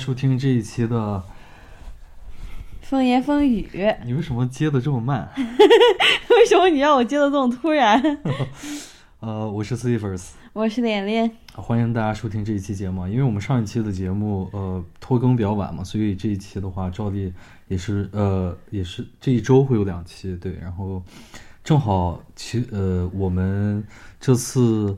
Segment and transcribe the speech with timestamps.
[0.00, 1.22] 收听这一期的
[2.80, 3.68] 风言风语。
[4.06, 5.28] 你为什么接的这么慢？
[5.36, 8.02] 为什么你让我接的这么突然？
[9.20, 11.30] 呃，我是 s t e v e s 我是连连。
[11.52, 13.06] 欢迎大家收听这一期节目。
[13.06, 17.30] 因为我们上一期的节目呃拖更比较晚嘛，所以这一期的话照例
[17.68, 21.02] 也是呃也是这一周会有两期对，然后
[21.62, 23.84] 正好其呃我们
[24.18, 24.96] 这次。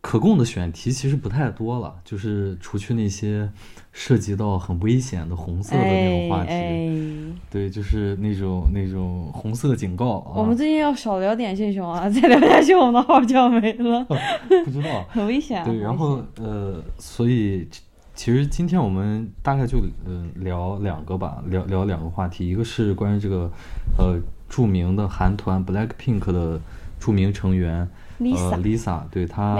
[0.00, 3.50] 可供的选题其实不太多了，就是除去那些
[3.92, 10.32] 涉及到很危险的红色的那种话题，对，就是那种那种红色警告。
[10.36, 14.04] 我们最近要少聊点这种啊，再聊下去我们的号就要没了。
[14.64, 15.64] 不知道， 很危险。
[15.64, 17.68] 对，然后呃，所以
[18.14, 23.50] 其实今天我们大概就嗯聊两个吧，聊聊两个话题，一个是关于这个
[23.98, 24.16] 呃
[24.48, 26.60] 著名的韩团 Black Pink 的
[27.00, 27.88] 著名成员。
[28.18, 29.56] 呃，Lisa，对她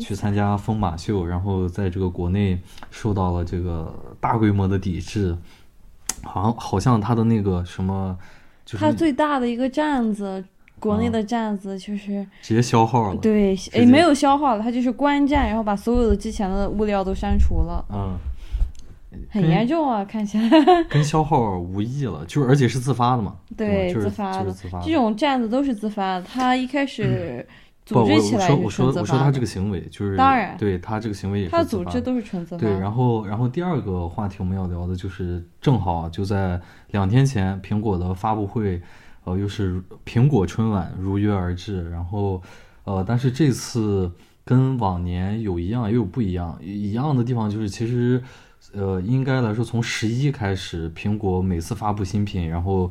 [0.00, 2.58] 去参加疯马秀，然后在这个国内
[2.90, 5.36] 受到了这个大规模的抵制，
[6.22, 8.16] 好像好像她的那个什么，
[8.64, 10.42] 就是她最大的一个站子，
[10.78, 18.16] 国内的站子就是直接消耗了，对，也没有消耗了，他就是关站，然后把所有的之前的物料都删除了，嗯，
[19.28, 20.48] 很严重啊，看起来。
[20.88, 27.46] 跟消耗无异了，就是而且是自发的嘛，对，自发的，这种站子都是自发的，他一开始。
[27.94, 32.58] 不，我我说我说我说他这个行为就是，当然，对他这个行为也是他组织都是纯自发。
[32.58, 36.60] 对，然后然后第二个话题我们要聊的就是正好就在
[36.92, 38.80] 两天前，苹果的发布会，
[39.24, 41.90] 呃，又是苹果春晚如约而至。
[41.90, 42.42] 然后
[42.84, 44.10] 呃，但是这次
[44.44, 48.22] 跟往年有一样也有不一样，一样的地方就是其实
[48.72, 52.90] 呃，应该来说从十一开始，苹果每次发布新品，然后。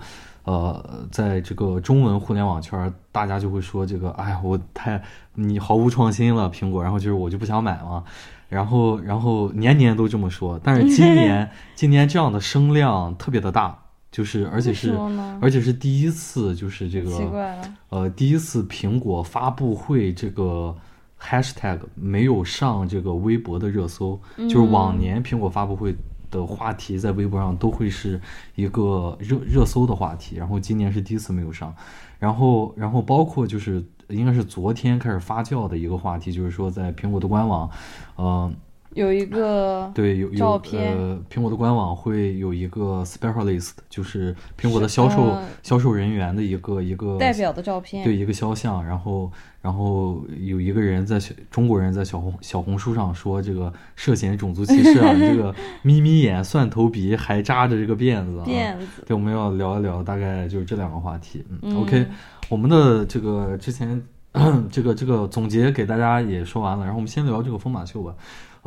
[0.50, 5.00] 呃，在这个中文互联网圈，大家就会说这个，哎呀，我太
[5.36, 8.04] 你毫无创新了，苹果，然后就是我就不想买嘛，
[8.48, 13.78] 然后然后年年都这么说，但是今 年今年这样的声量特别的大，
[14.12, 14.98] 就是而且是
[15.40, 17.56] 而且是第一次，就是这个
[17.90, 20.76] 呃第一次苹果发布会这个
[21.22, 25.96] hashtag 没有上这个微博的热搜，就是往年苹果发布会。
[26.30, 28.20] 的话题在微博上都会是
[28.56, 31.76] 一个热热搜的话题，然后今年是第一次没有上，
[32.18, 37.70] 然后然后包括就是应该是昨天开始发酵的一个话题，就是说在苹果的官网，
[38.18, 38.56] 嗯。
[38.96, 59.04] 有一个对有有呃，苹果的官网会有一个 specialist，就是苹果的销售销售人员的一个一个代表的照片，对一个肖像，然后然后有一个人在小中国人在小红小红书上说这个涉嫌种族歧视啊， 这个眯眯眼、蒜头鼻，还扎着这个辫子，辫子。
[59.06, 61.46] 对，我们要聊一聊，大概就是这两个话题。
[61.62, 62.08] 嗯，OK，
[62.50, 64.02] 我们的这个之前
[64.72, 68.16] 这个这个总结给大家也说完了，然后我们先聊这个疯马秀吧。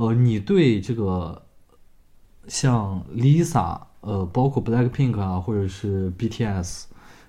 [0.02, 1.42] 呃，你对这个
[2.48, 6.86] 像 Lisa，呃，包括 Black Pink 啊，或者是 BTS，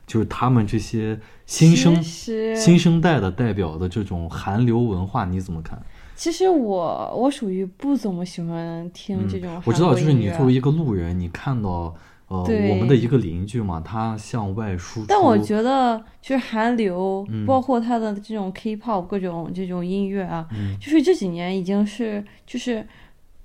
[0.08, 5.80] 就是他们这些新生新生代的代表的这种韩流文化，你怎么看？
[6.16, 9.62] 其实我我属于不怎么喜欢听这种。
[9.66, 11.96] 我知道，就是你作为一个路人，你看到。
[12.34, 15.06] 呃，我们的一个邻居嘛，他向外输出。
[15.08, 20.48] 但我觉得，就是韩流，包括他的这种 K-pop 各种这种音乐啊，
[20.80, 22.86] 就是这几年已经是就是。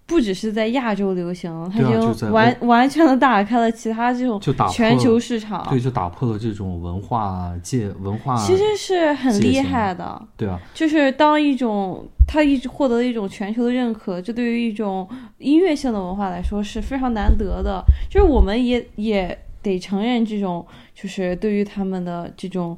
[0.09, 4.41] 不只是在亚洲流行，它就完完全的打开了其他这种
[4.73, 5.67] 全球市场。
[5.69, 8.35] 对，就打破了这种文化界文化。
[8.39, 10.21] 其实是很厉害的。
[10.35, 17.85] 对啊，就是当一种它一直获得一种全球的认可，这对于一种音乐性的文化来说是非常难得的。
[18.09, 22.75] 就是我们也也得承认这种，就是对于他们的这种，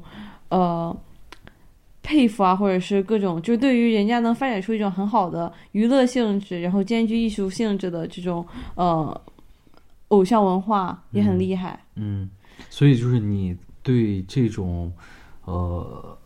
[0.49, 0.93] 呃。
[2.03, 8.45] 佩服啊，或者是各种，就是对于人家能发展出一种很好的娱乐性质，然后兼具艺术性质的这种
[8.75, 9.21] 呃
[10.07, 11.79] 偶像文化也很厉害。
[11.95, 12.29] 嗯，
[12.69, 14.91] 所以就是你对这种
[15.45, 16.17] 呃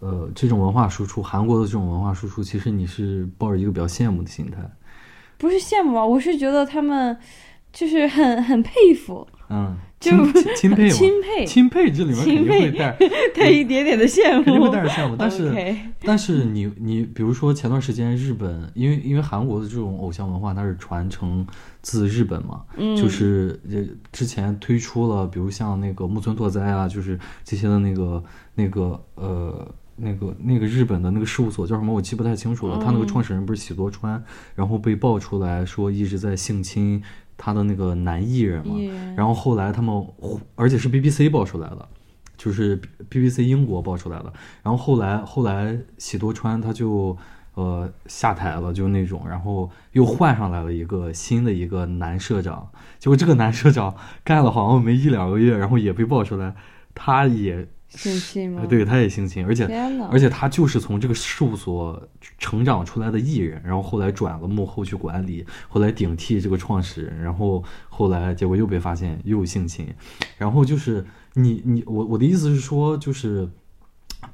[0.00, 4.58] 呃这种文化输出，韩国的这种文化输出，其实你是抱着一个比较羡慕的心态。
[5.38, 7.16] 不是羡慕啊，我是觉得他们
[7.72, 9.26] 就是很很佩服。
[9.48, 9.76] 嗯。
[10.02, 12.98] 钦钦佩钦佩钦佩，这里面肯定会带
[13.34, 15.14] 带一点点的羡慕，肯定会带着羡慕。
[15.16, 21.46] 但是但是你你比如说前段时间日本，因为因为韩国的这种偶像文化它是传承
[21.80, 22.62] 自日本嘛，
[22.96, 23.58] 就是
[24.10, 28.22] 之前推出了比如像那个木村拓哉啊，就是这些的那个
[28.54, 34.22] 那个呃那个那个日本的那个事务所叫什么我记不太清楚了，他那个创始人不是喜多川，
[34.56, 37.00] 然后被爆出来说一直在性侵。
[37.44, 38.76] 他的那个男艺人嘛，
[39.16, 40.06] 然后后来他们，
[40.54, 41.88] 而且是 BBC 爆出来的，
[42.36, 42.80] 就是
[43.10, 44.32] BBC 英国爆出来的。
[44.62, 47.18] 然后后来后来喜多川他就
[47.54, 53.92] 呃下台了，就那种，然后又换上来了一个新的一个男社长，结果这个男社长
[54.22, 56.54] 干了好像没一两个月，然后也被爆出来，
[56.94, 58.64] 他也性侵吗？
[58.66, 59.66] 对，他也性侵，而且，
[60.10, 62.08] 而且他就是从这个事务所
[62.38, 69.86] 成长出来的艺人，然后后来转了幕后去管理，后来顶替这个创始人，然后后来结果又被发现又性侵，
[70.38, 71.04] 然后就是
[71.34, 73.48] 你你我我的意思是说，就是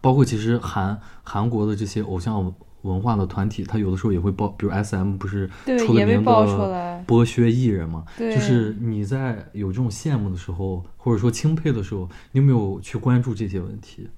[0.00, 5.48] 包括其实韩韩国的这些偶像文化的团体，他有的时候也会爆，比如 S M 不是
[5.78, 8.04] 出了名的剥削艺人嘛？
[8.16, 14.08] 对就是你在有这种羡慕的时候，或者说钦佩的时候，你有没有去关注这些问题？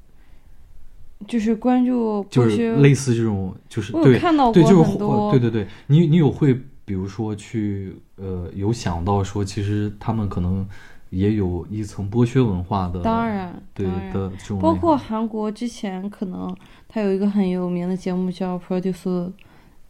[1.28, 4.96] 就是关注就是类似这种，就是对对，看到过就是
[5.30, 10.66] 对对对，你你有会比如说去呃有想到说，其实他们可能
[11.10, 14.12] 也有一层剥削文化的，当然对然。
[14.12, 16.56] 的这种包括韩国之前可能
[16.88, 19.30] 他有一个很有名的节目叫《Produce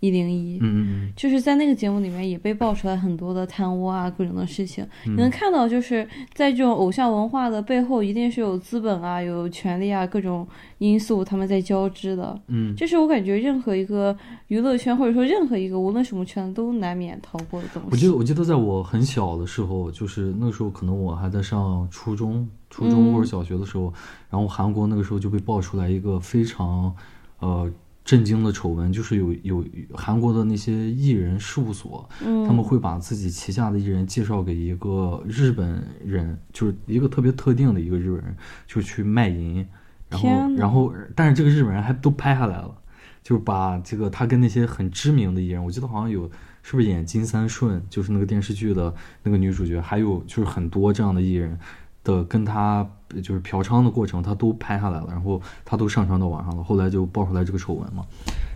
[0.00, 4.85] 一零一》，嗯嗯就是在那个节目里面也被爆出来很多的贪污啊各种的事情。
[5.06, 10.47] 嗯你能看到，就是在这种偶像文化的背后，一定是有资本啊、有权利啊各种
[10.79, 12.41] 因素他们在交织的。
[12.49, 14.17] 嗯，这是我感觉任何一个
[14.49, 17.88] 娱乐圈或者说任何一个无论什么圈都难免逃过的东西。
[17.91, 23.93] 我记得我记得在我很小的时候，就是那个时候可能我还在上初中、初中嗯或者小学的时候，
[24.31, 26.94] 然后韩国那个时候就被爆出来一个非常
[27.41, 27.70] 呃
[28.05, 29.64] 震惊的丑闻，就是有有
[29.94, 38.35] 韩国的那些艺人事务所，嗯，他们会把自己旗下的艺人介绍给一个日本人，就是一个特别特定的一个日本人，
[38.67, 39.64] 就去卖淫，
[40.08, 42.75] 然后然后但是这个日本人还都拍下来了，
[43.23, 46.29] 就是把这个他跟那些很知名的艺人，我记得好像有
[46.62, 48.93] 是不是演金三顺，就是那个电视剧的
[49.23, 51.58] 那个女主角，还有就是很多这样的艺人
[52.03, 52.91] 的跟他
[53.22, 58.06] 就是嫖娼的过程，他都拍下来了，然后他都上传到网上了，后来就爆出来这个丑闻嘛，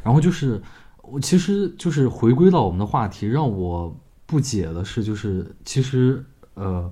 [0.02, 0.62] 然后就是
[1.02, 3.94] 我其实就是回归到我们的话题，让我
[4.26, 6.24] 不解的是，就是其实
[6.54, 6.90] 呃，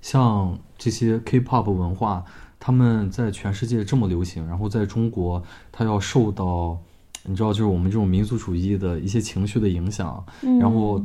[0.00, 2.24] 像这些 K-pop 文化，
[2.58, 5.42] 他们在全世界这么流行，然后在中国，
[5.72, 6.78] 它要受到
[7.24, 10.24] 你知道，就是我们这种民族主义的一些情绪的影响，
[10.60, 11.04] 然后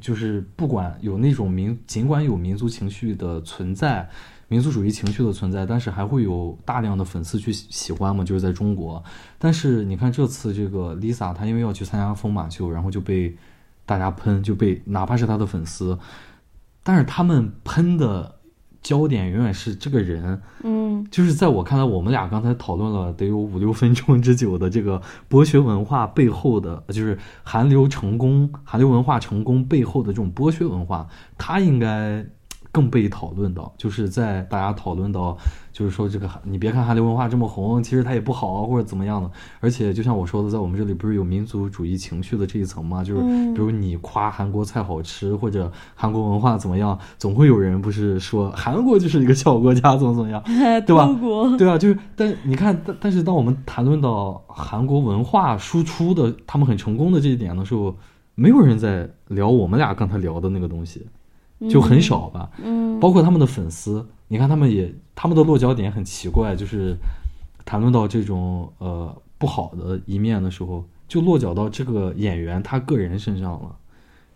[0.00, 4.08] 就是不管有那种民，尽管有民族情绪的存在。
[4.48, 9.02] 民族主义情绪的存在，但是还会有大量的粉丝去喜喜欢嘛，就是在中国。
[9.38, 13.36] 但是你看这次这个 Lisa，她因为要去参加疯马秀，然后就被
[13.86, 15.98] 大家喷，就被哪怕是她的粉丝，
[16.82, 18.34] 但是他们喷的
[18.82, 20.84] 焦点永远是这个人，嗯。
[21.10, 31.06] 就是在我看来，我们俩刚才讨论了得有五六分钟之久的这个博学文化背后的，就是韩流成功、韩流文化成功背后的这种剥削文化，
[31.36, 32.24] 它应该
[32.74, 35.38] 更被讨论到，就是在大家讨论到，
[35.72, 39.30] 就是说这个韩你别看韩流文化这么红，其实它也不好啊，或者怎么样的。
[39.60, 43.04] 而且就像我说的，在我们这里不是有民族主义情绪的这一层吗？
[43.04, 50.42] 就是嗯比如你夸韩国菜好吃，或者韩国文化怎么样，总会有人不是说韩国就是一个小国家，怎么怎么样。
[50.84, 51.08] 对吧
[51.56, 57.94] 对啊，就是，但你看，但但是当我们谈论到韩国文化输出的他们很成功的这一点的时候，
[58.34, 61.06] 没有人在聊我们俩刚才聊的那个东西，
[61.70, 62.50] 就很少吧。
[62.62, 66.96] 嗯，包括他们的粉丝，你看他们也他们的落脚点很奇怪，就是
[67.64, 73.76] 谈论到这种呃不好的一面的时候，就落脚到这个演员他个人身上了，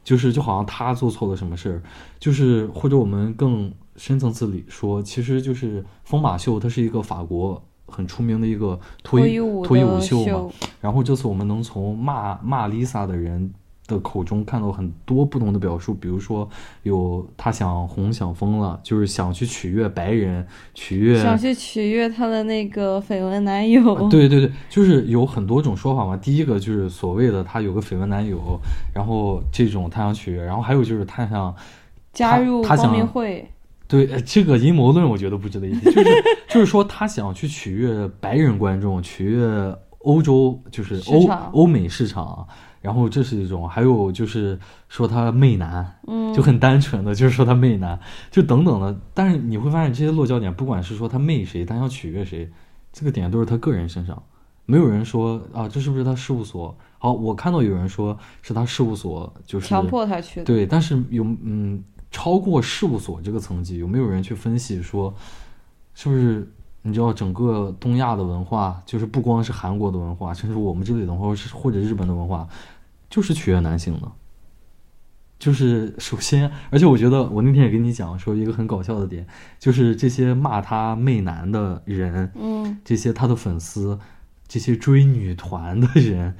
[0.05, 1.83] 就是就好像他做错了什么事儿，
[2.19, 13.53] 就是或者我们更深层次里说，其实就是疯马秀，它是一个法国很出名的一个脱衣脱衣舞秀嘛，然后这次我们能从骂骂 Lisa 的人
[13.89, 16.49] 的口中看到很多不同的表述，比如说
[16.83, 21.21] 有他想红想疯了，就是想去取悦白人，取悦。
[21.21, 23.95] 想去取悦他的那个绯闻男友。
[23.95, 26.15] 啊对对对，就是有很多种说法嘛。
[26.19, 28.61] 第一个就是所谓的他有个绯闻男友，
[28.95, 31.55] 然后这种他想取悦，然后还有就是他想
[32.13, 33.51] 加入光明想会，
[33.89, 42.47] 对呃这个阴谋论，我觉得不值得一提，就是就是说他想去取悦白人观众，取悦欧洲，就是欧欧美市场。
[42.89, 48.99] 然后这是一种，还有就是说他媚男，嗯，就很单纯的就是说他媚男，就等等的。
[49.13, 52.51] 但是你会发现这些落脚点，不管是说他媚谁，他想取悦谁，
[52.91, 54.23] 这个点都是他个人身上，
[54.65, 56.75] 没有人说啊这是不是他事务所？
[56.99, 60.47] 好，我看到有人说是他事务所，就是强迫他去的。
[60.47, 65.13] 对，但是有嗯，超过事务所这个层级，有没有人去分析说，
[65.93, 72.49] 是不是你知道整个东亚的文化，就是不光是韩国的文化，甚至我们这里的文化，或是或者日本的文化，
[73.09, 74.13] 就是取悦男性呢。
[75.39, 79.25] 就是首先，而且我觉得我那天也跟你讲说一个很搞笑的点，
[79.57, 83.97] 就是这些骂他媚男的人，嗯，这些他的粉丝，
[84.49, 86.35] 这些追女团的人，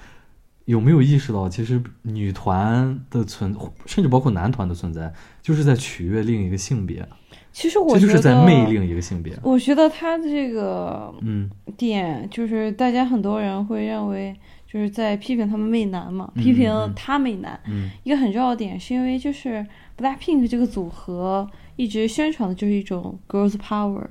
[0.65, 3.55] 有没有意识到，其实女团的存，
[3.87, 7.09] 甚至包括男团的存在，就是在取悦另一个性别，
[7.53, 9.39] 其实我这就是在媚另一个性别。
[9.45, 14.37] 我觉得他的这个嗯点，就是大家很多人会认为，
[14.71, 17.59] 就是在批评他们媚男嘛，嗯批评嗯他媚男。
[17.67, 17.91] 嗯。
[18.03, 24.07] 一个很重要的点，是因为就是 Blackpink 这个组合一直宣传的就是一种 girls power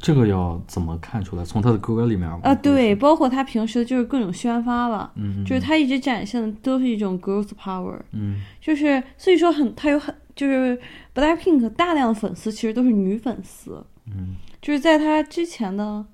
[0.00, 1.44] 这个要怎么看出来？
[1.44, 2.40] 从他的歌里面吗？
[2.42, 5.12] 啊，对，，包括他平时的就是各种宣发吧，
[5.46, 8.40] 就是他一直展现的都是一种 girls power，嗯。
[8.60, 10.80] 就是所以说很他有很就是
[11.14, 14.36] Blackpink 大量的粉丝其实都是女粉丝，嗯。
[14.62, 16.04] 就是在他之前的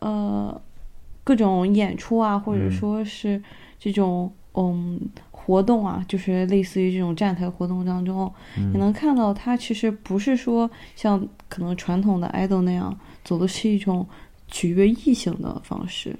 [0.00, 0.60] 呃
[1.24, 2.70] 各种演出啊，或者嗯。
[2.70, 3.42] 说是
[3.78, 5.00] 这种嗯
[5.30, 8.72] 活动啊，就是类似于这种站台活动当中，嗯。
[8.72, 14.06] 你能看到他其实不是说像可能传统的 idol 那样走的是一种
[14.48, 16.16] 取悦异性的方式。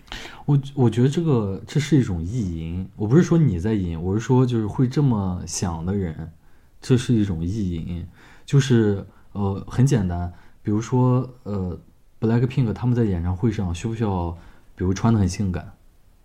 [0.46, 6.32] 我我觉得这个这是一种意淫，我不是说你在淫，我是说就是会这么想的人，
[6.80, 8.06] 这是一种意淫，
[8.46, 11.78] 就是呃很简单，比如说呃
[12.20, 14.36] Blackpink 他们在演唱会上需不需要，
[14.80, 15.74] 比如穿的很性感，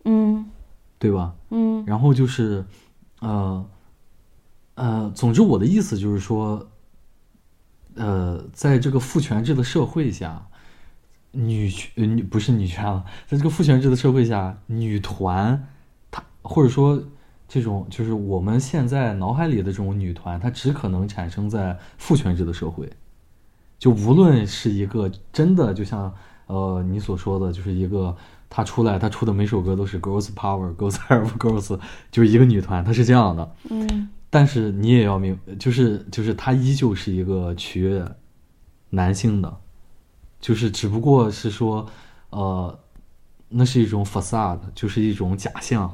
[0.05, 0.45] 嗯
[0.97, 1.35] 对吧？
[1.49, 2.63] 嗯然后就是
[3.19, 3.65] 呃
[4.75, 6.65] 呃，总之我的意思就是说，
[7.95, 10.47] 呃，在这个父权制的社会下，
[11.31, 15.67] 女权呃女不是女权了，在这个父权制的社会下，女团，
[16.09, 17.03] 她或者说
[17.49, 22.89] 这种就是我们现在脑海里的这种女团，它只可能产生在父权制的社会。
[23.77, 26.13] 就无论是一个真的，就像
[26.47, 28.15] 呃你所说的，就是一个
[28.55, 31.77] 她出来，她出的每首歌都是 girls power girls have girls，
[32.09, 33.51] 就是一个女团，她是这样的。
[33.69, 38.05] 嗯但是你也要明，就是就是她依旧是一个取悦
[38.91, 39.57] 男性的，
[40.39, 41.85] 就是只不过是说，
[42.29, 42.79] 呃，
[43.49, 45.93] 那是一种 facade，就是一种假象，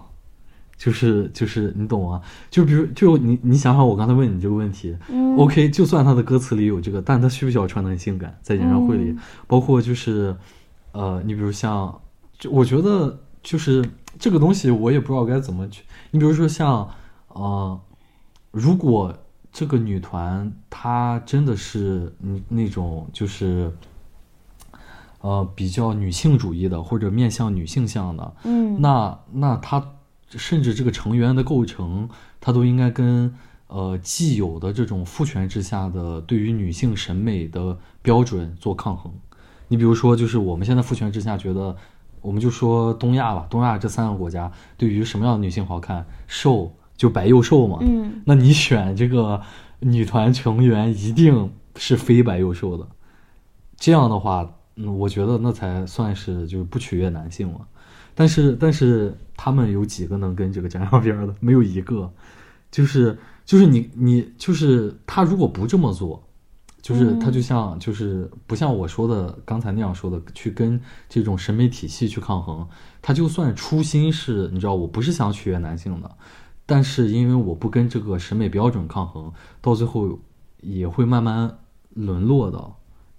[0.78, 2.22] 就是就是你懂吗？
[2.52, 8.38] 就比如就你你想想我刚才问你这个问题，嗯 OK，就算他的歌词里有这个，但他需不需要穿的很性感？
[8.44, 10.36] 在演唱会里，嗯包括就是，
[10.94, 12.02] 呃，你比如像，就
[12.50, 13.84] 我觉得就是
[14.20, 15.84] 这个东西，我也不知道该怎么去。
[16.12, 16.90] 你比如说像，
[17.30, 17.80] 呃，
[18.52, 19.16] 如果
[19.52, 23.72] 这个女团她真的是嗯那种就是，
[25.22, 29.86] 呃，比较女性主义的或者面向女性向的，嗯那那她
[30.30, 33.34] 甚至这个成员的构成，他都应该跟
[33.68, 39.12] 呃既有的这种父权之下的对于女性审美的标准做抗衡。
[39.68, 41.76] 你比如说，就是我们现在父权之下觉得，
[42.22, 47.80] 我们就说东亚吧，东亚这三个国家对于什么样的女性好看，瘦就白又瘦嘛。
[47.82, 49.42] 嗯那你选这个
[49.80, 52.88] 女团成员一定是非白又瘦的，
[53.76, 57.62] 这样的话，嗯，我觉得那才算是就是不取悦男性嘛。
[58.14, 61.34] 但是但是他们有几个能跟这个沾上边的？
[61.40, 62.12] 没有一个。
[62.70, 66.24] 就是就是你你就是他如果不这么做，
[66.82, 72.68] 就是他就像就是不像我说的刚才那样说的，去跟这种审美体系去抗衡。
[73.02, 76.18] 他就算初心是你知道，我不是想取悦男性的，
[76.66, 80.20] 但是因为我不跟这个审美标准抗衡，到最后
[80.62, 81.58] 也会慢慢
[81.94, 82.64] 沦落的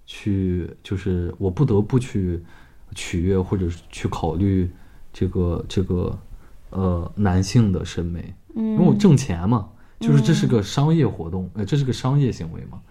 [0.05, 2.43] 去，就是我不得不去
[2.95, 4.69] 取悦或者去考虑
[5.11, 6.17] 这个这个
[6.69, 8.99] 呃男性的审美，因为我嗯。
[8.99, 12.81] 挣钱嘛，就是这是个商业活动，呃，这是个商业行为嘛，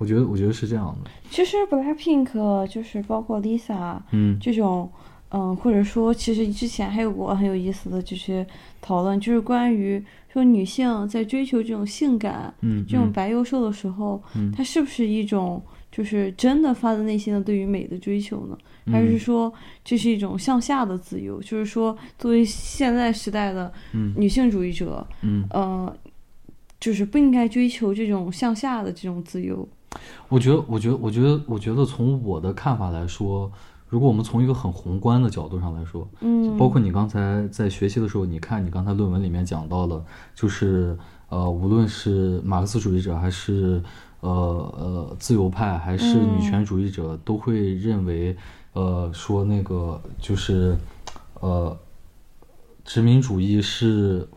[0.00, 4.38] 我觉得我觉得是这样的，其实 Blackpink 就是包括 Lisa 嗯。
[4.40, 4.90] 这种，
[5.28, 8.44] 嗯，或者说，其实之前还有过很有意思的就是
[8.80, 10.02] 讨论，就是关于
[10.32, 14.50] 说女性在追求这种性感、嗯，这种嗯白幼瘦的时候，嗯。
[14.56, 18.56] 它是不是一种就是真的发自内心的对于美的追求呢？
[18.86, 19.52] 还嗯是说
[19.84, 21.42] 这是一种向下的自由？
[21.42, 24.14] 就是说，作为现在时代的嗯。
[24.16, 25.94] 女性主义者，嗯，呃，
[26.80, 29.68] 就是不应该追求这种向下的这种自由。
[30.28, 33.50] 我觉得，我觉得，我觉得，我觉得从我的看法来说，
[33.88, 40.04] 如果我们从一个很宏观的角度上来说，嗯，包括你刚才在学习的时候，你看你刚才论文里面讲到了，
[40.34, 40.96] 就是
[41.28, 43.82] 呃，无论是马克思主义者还是
[44.20, 48.36] 呃呃自由派，还是女嗯权主义者，都会认为
[48.74, 50.78] 呃说那个就是
[51.40, 51.76] 呃
[52.84, 54.28] 殖民主义是。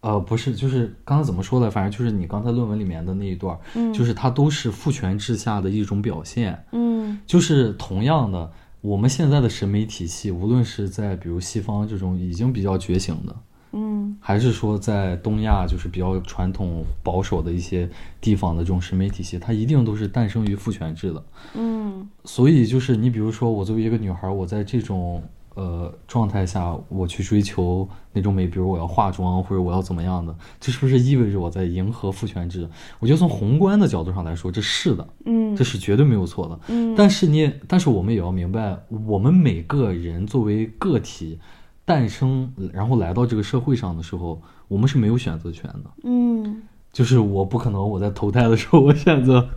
[0.00, 1.70] 呃，不是，就是刚刚怎么说的？
[1.70, 6.64] 反正就是你刚才论文里面的那一段，嗯就是它都是父权制下的一种表现。
[6.72, 8.50] 嗯就是同样的，
[8.82, 13.36] 我们现在的审美体系，无论是在比如西方这种已经比较觉醒的，
[13.72, 17.88] 嗯还是说在东亚就是比较传统保守的一些
[18.20, 21.24] 地方的这种审美体系，它一定都是诞生于父权制的。
[21.54, 25.22] 嗯所以就是你比如说我作为一个女孩，我在这种
[25.56, 32.68] 呃状态下我去追求那种美，比如我要化妆或者我要怎么样的，这是不是意味着我在迎合父权制？
[33.00, 36.60] 我觉得从宏观的角度上来说，这是的，嗯这是绝对没有错的。
[36.68, 41.40] 嗯，但是你也，但是我们也要明白，我们每个人作为个体
[41.84, 45.90] 诞生，然后来到这个社会上的时候，我们是没有选择权的。
[46.04, 49.48] 嗯就是我不可能我在投胎的时候，我选择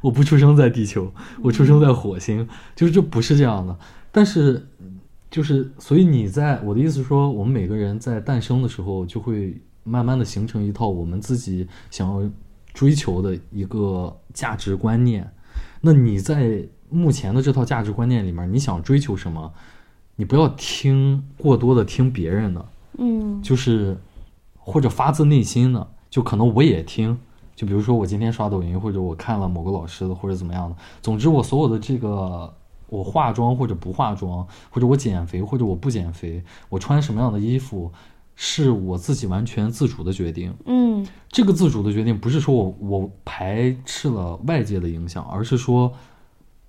[0.00, 1.10] 我不出生在地球，
[1.42, 3.76] 我出生在火星，就是这不是这样的。
[4.10, 4.66] 但是，
[5.30, 12.30] 就是所以你在我的意思是说，我们每个人在诞生的时候，就会慢慢的形成一套我们自己想要
[12.72, 15.30] 追求的一个价值观念。
[15.80, 19.52] 那你在目前的这套价值观念里面，你想追求什么？
[20.16, 22.66] 你不要听过多的听别人的，
[22.98, 23.96] 嗯就是
[24.56, 27.16] 或者发自内心的，就可能我也听，
[27.54, 30.76] 就比如说我今天刷抖音，或者我看了某个老师的，或者怎么样的。
[31.00, 32.52] 总之，我所有的这个，
[32.88, 37.92] 我化妆或者不化妆，或者我减肥或者我不减肥，我穿什么样的衣服，
[38.34, 40.54] 是我自己完全自主的决定。
[40.64, 45.92] 嗯这个自主的决定不是说我我排斥了外界的影响，而是说，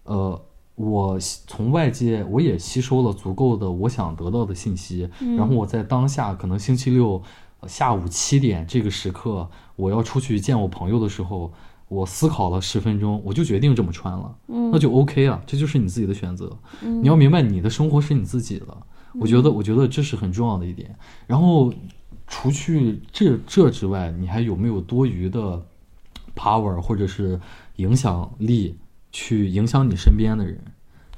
[0.03, 0.39] 呃，
[0.75, 7.21] 我吸从外界我也吸收了足够的我想得到的信息，嗯然后我在当下可能星期六
[7.61, 11.51] 呃下午七点这个时刻，我要出去见我朋友的时候，
[11.89, 16.57] 我思考了十分钟，我就决定这么穿了，嗯，那就 OK 啊，这就是你自己的选择。
[16.81, 18.65] 嗯你要明白，你的生活是你自己的。
[19.19, 20.95] 我觉得，我觉得这是很重要的一点。
[21.25, 21.73] 然后，
[22.27, 25.59] 除去这这之外，你还有没有多余的
[26.35, 27.39] power 或者是
[27.77, 28.77] 影响力
[29.11, 30.61] 去影响你身边的人，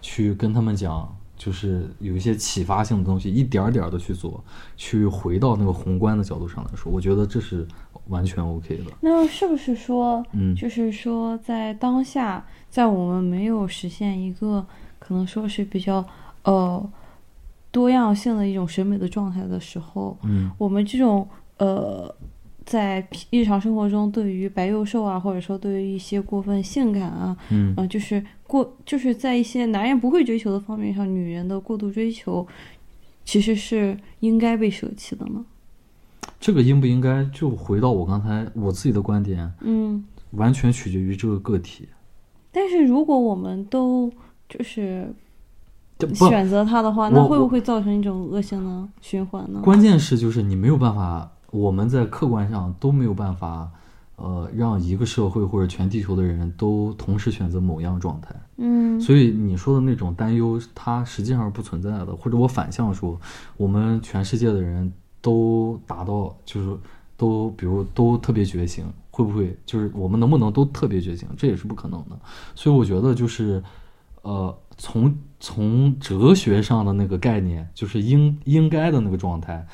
[0.02, 4.42] 去跟他们讲，就是有一些启发性的东西，一点儿点儿的去做，
[4.78, 7.68] 去回到那个宏观的角度上来说，我觉得这是
[8.08, 8.84] 完全 OK 的。
[9.02, 14.66] 那是不是说，嗯就是说在当下，在我们没有实现一个
[15.00, 16.06] 可能说是比较
[16.44, 16.90] 呃
[17.72, 22.14] 多样性的一种审美的状态的时候，嗯我们这种呃，
[22.66, 32.46] 在日常生活中对于白幼瘦啊，或者说对于一些过分性感啊，嗯呃，就是过就是在一些男人不会追求的方面上，女人的过度追求，
[33.24, 35.46] 其实是应该被舍弃的呢。
[36.42, 41.88] 这个应不应该，就回到我刚才我自己的观点，嗯，完全取决于这个个体。
[42.52, 44.12] 但是如果我们都
[44.50, 45.14] 就是，
[46.16, 49.62] 选择它的话，那会不会造成一种恶性的循环呢？
[49.64, 53.70] 关键是就是你没有办法，我们在客观上都没有办法，
[54.16, 58.34] 呃，让一个社会或者全地球的人都同时选择某样状态。
[58.58, 62.16] 嗯所以你说的那种担忧，它实际上是不存在的。
[62.16, 63.20] 或者我反向说，
[63.58, 66.78] 我们全世界的人都达到，就是
[67.16, 71.28] 都比如都特别觉醒，会不会就是我们能不能都特别觉醒？
[71.38, 72.20] 这也是不可能的。
[72.56, 73.64] 所以我觉得就是，
[74.24, 79.68] 呃，从从哲学上的那个概念，就是应应该的那个状态。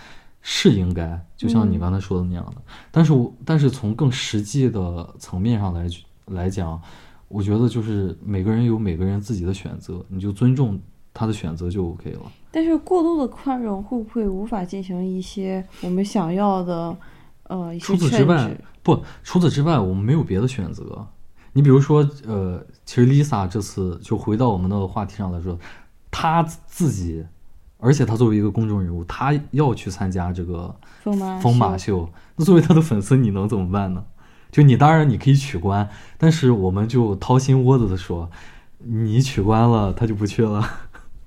[0.50, 5.86] 是应该，就像你嗯刚才说的那样的，但是我但是从更实际的层面上来
[6.28, 6.82] 来讲，
[7.28, 10.80] 我觉得就是每个人有每个人自己的选择，你就尊重
[11.18, 12.22] 他的选择就 OK 了。
[12.52, 16.96] 但是过度的宽容会不会无法进行一些我们想要的
[17.44, 21.08] 呃一些除此之外？，不，除此之外，我们没有别的选择。
[21.54, 25.58] 你比如说，呃，其实 Lisa 这次就回到我们的话题上来说，
[26.12, 27.26] 她自己，
[27.80, 34.04] 而且她作为一个公众人物，她要去参加这个疯马疯马秀，那作为她的粉丝，你能怎么办呢？
[34.52, 38.30] 就你当然你可以取关，但是我们就掏心窝子的说，
[38.78, 40.64] 你取关了，他就不去了。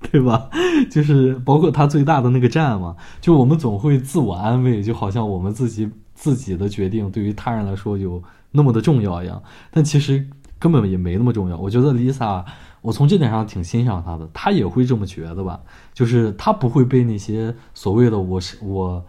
[0.09, 0.49] 对吧？
[0.89, 10.27] 就是包括他最大的那个站嘛，就我们总会自我安慰，就好像我们自己自己的决定对于他人来说有那么的重要一样，但其实
[10.59, 11.57] 根本也没那么重要。
[11.57, 12.43] 我觉得 Lisa，
[12.81, 15.59] 我从这点上挺欣赏她的，她也会这么觉得吧？
[15.93, 19.03] 就是她不会被那些所谓的我是我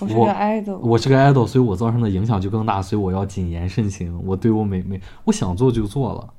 [0.00, 4.20] 我我是个 idol，我是个 idol，所以我造成的影响就更大，所以我要谨言慎行。
[4.26, 6.33] 我对我每每我想做就做了。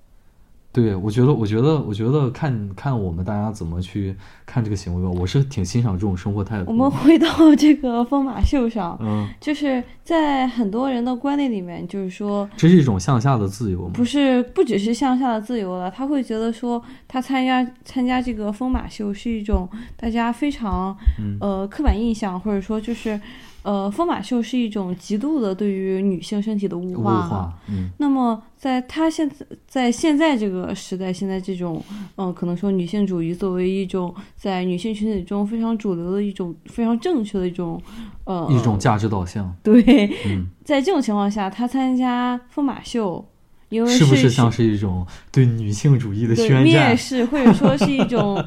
[0.75, 4.13] 对，我觉得，我觉得，我觉得看看我们大家怎么去
[4.45, 5.09] 看这个行为吧。
[5.17, 6.65] 我是挺欣赏这种生活态度。
[6.69, 13.91] 我们回到 这个疯马秀上，嗯，就是在很多人的观念里面，就是说这是一种向下的自由嘛？
[13.93, 23.17] 不是不只是向下的自由了，他会觉得说他参加参加这个疯马秀是一种大家非常嗯呃刻板印象，或者说就是
[23.65, 27.51] 呃疯马秀是一种极度的对于女性身体的物物化。
[27.67, 29.35] 嗯那么在他现在
[29.67, 31.83] 在现在这个时代，现在这种
[32.15, 37.81] 嗯、呃可能说女性主义作为一种在女性群体中非常主流的一种非常正确的一种
[38.25, 39.81] 呃一种价值导向，对，
[40.27, 43.23] 嗯，在这种情况下，他参加疯马秀，
[43.69, 46.97] 因为是不是是像是一种对女性主义的宣战蔑？
[46.97, 48.43] 视，或者说是一种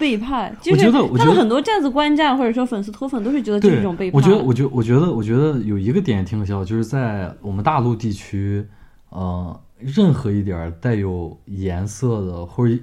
[0.00, 4.18] 背叛，就是我觉得我觉得他们很多站子观战或者说粉丝脱粉都是觉得这是一种背叛。
[4.18, 8.66] 我觉得，我觉得，我觉得，我觉得有一个点挺可笑，就是在我们大陆地区，
[9.10, 12.74] 呃，任何一点带有颜色的或者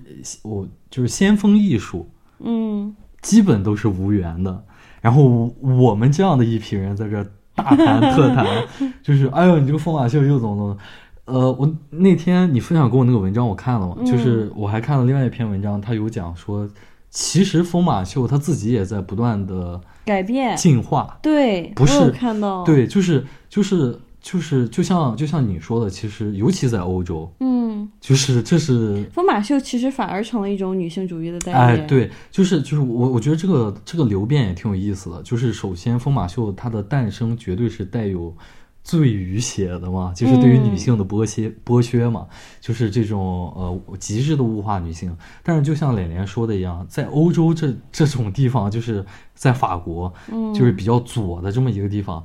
[0.44, 2.08] 我就是先锋艺术，
[2.40, 4.64] 嗯，基本都是无缘的。
[5.02, 7.26] 然后我们这样的一批人在这儿
[7.56, 8.46] 大谈特谈，
[9.02, 10.78] 就是哎呦，你这个疯马秀又怎么怎么。
[11.26, 16.66] 呃，我那天你分享给我那个文章，我看了嘛，嗯就是我还看了另外一篇文章，他有讲说，
[17.10, 35.24] 其实疯马秀他自己也在不断的改变，进化，对，不是看到，，对，就是就是就是就像就像你说的，其实尤其在欧洲，嗯，就是这是疯马秀其实反而成了一种女性主义的代哎，对，就是就是我我觉得这个这个流变也挺有意思的。
[35.24, 38.36] 就是首先，疯马秀它的诞生绝对是带有
[38.88, 42.26] 罪与血的嘛，就是对于女嗯性的剥削、剥削嘛，
[42.62, 45.14] 就是这种呃极致的物化女性。
[45.44, 52.24] 但是就像脸脸说的一样，在欧洲这这种地方，就是在法国，嗯，就是比较左的这么一个地方，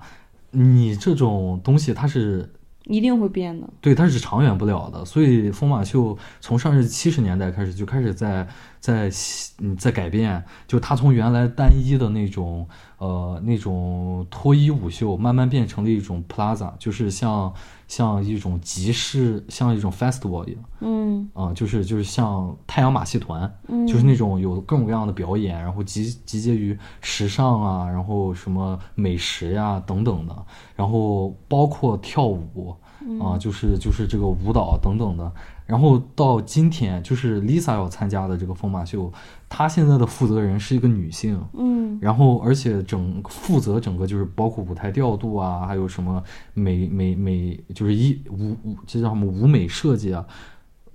[0.53, 2.49] 你这种东西它是
[2.87, 5.05] 一定会变的，对，它是长远不了的。
[5.05, 8.47] 所以疯马秀从上世纪七十年代开始就开始在
[8.81, 9.11] 在
[9.59, 12.69] 嗯在改变，就它从原来单一的那种
[12.99, 17.55] 呃那种脱衣舞秀，慢慢变成了一种 plaza，就是像
[17.95, 20.63] 像一种集市，像一种 festival 一样。
[20.81, 21.31] 嗯。
[21.35, 30.35] 啊、就是就是像太阳马戏团，嗯，就是那种有各种各样的表演，然后集集结于时尚啊，然后什么美食呀、等等的，
[30.75, 32.75] 然后包括跳舞
[33.21, 35.31] 啊，就是就是这个舞蹈等等的。
[35.73, 39.11] 然后到今天，就是 Lisa 要参加的这个疯马秀，
[39.49, 41.99] 她现在的负责人是一个女性，嗯。
[41.99, 50.27] 然后而且整负责整个就是包括舞台调度啊，还有什么美美美就是一舞舞这叫什么舞美设计啊，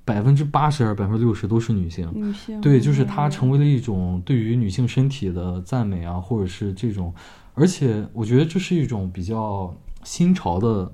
[0.06, 2.08] 百分之八十还是百分之六十都是女性。
[2.14, 7.12] 女性，对，就是它嗯成为了一种对于女性身体的赞美啊，或者是这种，
[7.56, 10.92] 而且我觉得这是一种比较新潮的，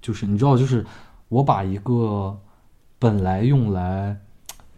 [0.00, 0.86] 就是你知道，就是
[1.28, 2.38] 我把一个
[2.98, 4.16] 本来用来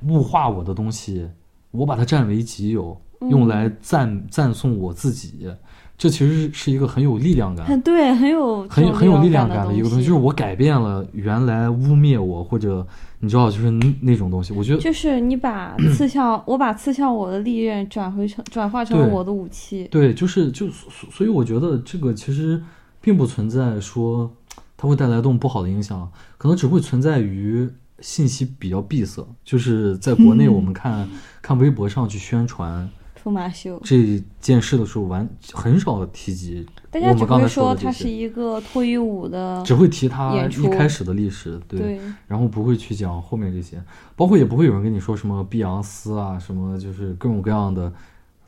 [0.07, 1.29] 物化我的东西，
[1.71, 5.49] 我把它占为己有，用嗯来赞赞颂我自己，
[5.97, 7.67] 这其实是一个很有力量感。
[7.67, 12.87] 很对，很有很有很有力量感感的一个东西，就是我改变了原来污蔑我或者
[13.21, 22.63] 你知道就是那那种东西，我觉得就是你把刺向我把刺向我的利刃转回成转化成了我的武器，对，就是就所所以我觉得这个其实
[23.01, 24.31] 并不存在说
[24.77, 27.69] 它会带来多么不好的影响，可能只会存在于
[28.01, 31.09] 信息比较闭塞，就是在国内我们看、
[31.43, 41.81] 看微博上去宣传疯马秀，这件事的时候，完很少提及大家只我们刚才会说它是一个脱衣舞的，只会提它一开始的历史，对。
[41.81, 43.83] 对，然后不会去讲后面这些，
[44.15, 47.93] 包括也不会有人跟你说什么碧昂斯啊，什么就是各种各样的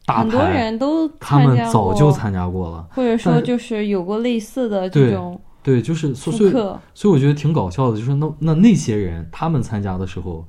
[0.07, 2.89] 大很多牌，人都他们早就参加过了。
[2.93, 10.47] 或者说就是有过类似的这种对，就是所所以，所以我觉得挺搞笑的，就是那那那些人他们参加的时候，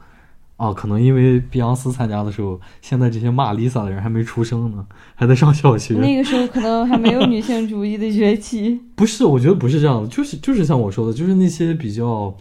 [0.58, 5.95] 啊，可能因为碧昂斯参加的时候，现在这些骂 Lisa 的人还没出生呢，还在上小学。
[5.95, 12.34] 那个时候可能还没有女性主义的崛起， 不是，我觉得不是这样的，就是就是像我说的，就是那些比较，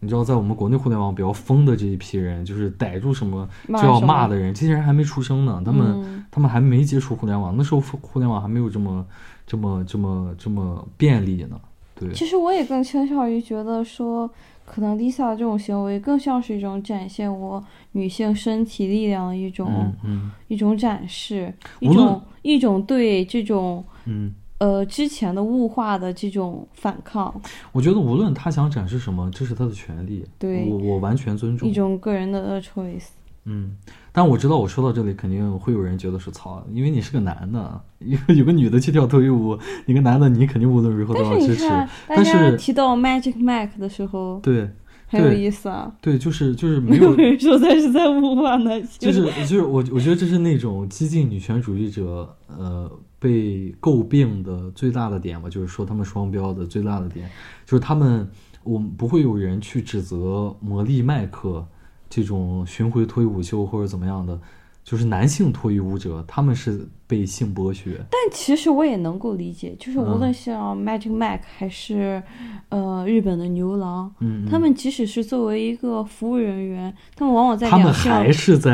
[0.00, 9.04] 你知道，在我们国内互联网比较疯的这一批人，就是逮住什么就要骂的人，这些人还没出生呢，他们、嗯他们还没接触互联网，那时候互联网还没有这么
[9.46, 11.58] 这么这么这么便利呢。
[11.98, 14.30] 对，其实我也更倾向于觉得说，
[14.64, 27.34] 可能 Lisa 这种行为更像是一种展现我女性身体力量的一种、嗯嗯一种展示，一种一种对这种嗯，呃之前的物化的这种反抗，
[27.72, 31.72] 我觉得无论他想展示什么，这是他的权利，对我我完全尊重一。
[31.72, 33.08] 种个人的 choice。
[33.50, 33.74] 嗯，
[34.12, 41.64] 但我知道我说到这里，肯定会有人觉得是操，因为你是个男的，有有个女的去跳脱衣舞，你个男的，你肯定无论如何都要支持。
[42.06, 44.68] 但家是提到 Magic Mike 的时候，对
[45.06, 45.90] 很有意思啊。
[46.02, 57.26] 对，就是就是没 没有有人说他是在物化男性，就是就是我我觉得这是那种激进女权主义者呃被诟病的最大的点吧，就是说他们双标的最大的点，
[57.64, 58.28] 就是他们
[58.62, 61.66] 我们不会有人去指责魔力麦克
[62.08, 64.40] 这种巡回脱衣舞秀或者怎么样的，
[64.84, 72.22] 就是男性脱衣舞者他们是被性剥削，但其实我也能够理解，就是无嗯论像 Magic Mike 还是
[72.70, 78.72] 呃日本的牛郎，嗯，嗯他们即使是作为一个服务人员，他们往往在他们还是在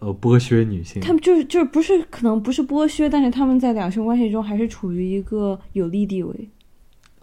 [0.00, 6.50] 呃剥削女性，他们就是就是不是可能不是剥削，但是他们在两性关系中还是处于一个有利地位。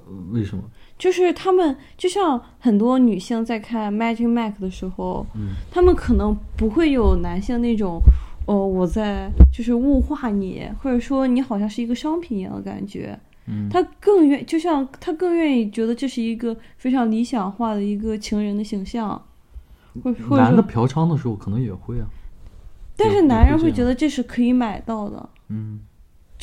[0.05, 0.63] 呃为什么？
[0.97, 8.01] 就是他们就像很多女性在看 Magic Mike 的时候，嗯他们可能不会有男性那种
[8.45, 13.17] 呃，我在就是物化你，或者说你好像是一个商品一样的感觉。
[13.47, 19.21] 嗯，他更愿，就像他更愿意觉得这是一个非常理想化的一个情人的形象，
[20.01, 22.07] 或或者男的，嫖娼的时候可能也会啊。
[22.95, 25.81] 但是男人会觉得这是可以买到的，嗯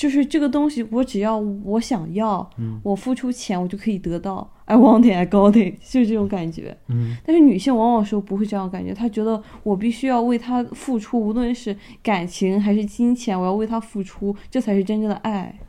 [0.01, 4.51] 就是这个东西，我只要我想要，嗯我付出钱，我就可以得到。
[4.65, 6.75] I want it, I got it， 就是这种感觉。
[6.89, 15.61] 嗯但是女性往往时候不会这样感觉，她觉得我必须要为他付出，无论是感情还是金钱，我要为他付出，这才是真正的爱。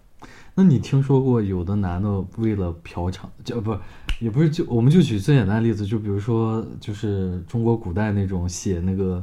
[0.55, 3.77] 那你听说过有的男的为了嫖娼，就不
[4.21, 9.21] 也不是就我们就举最简单的例子，就比如说就是中国古代那种写那个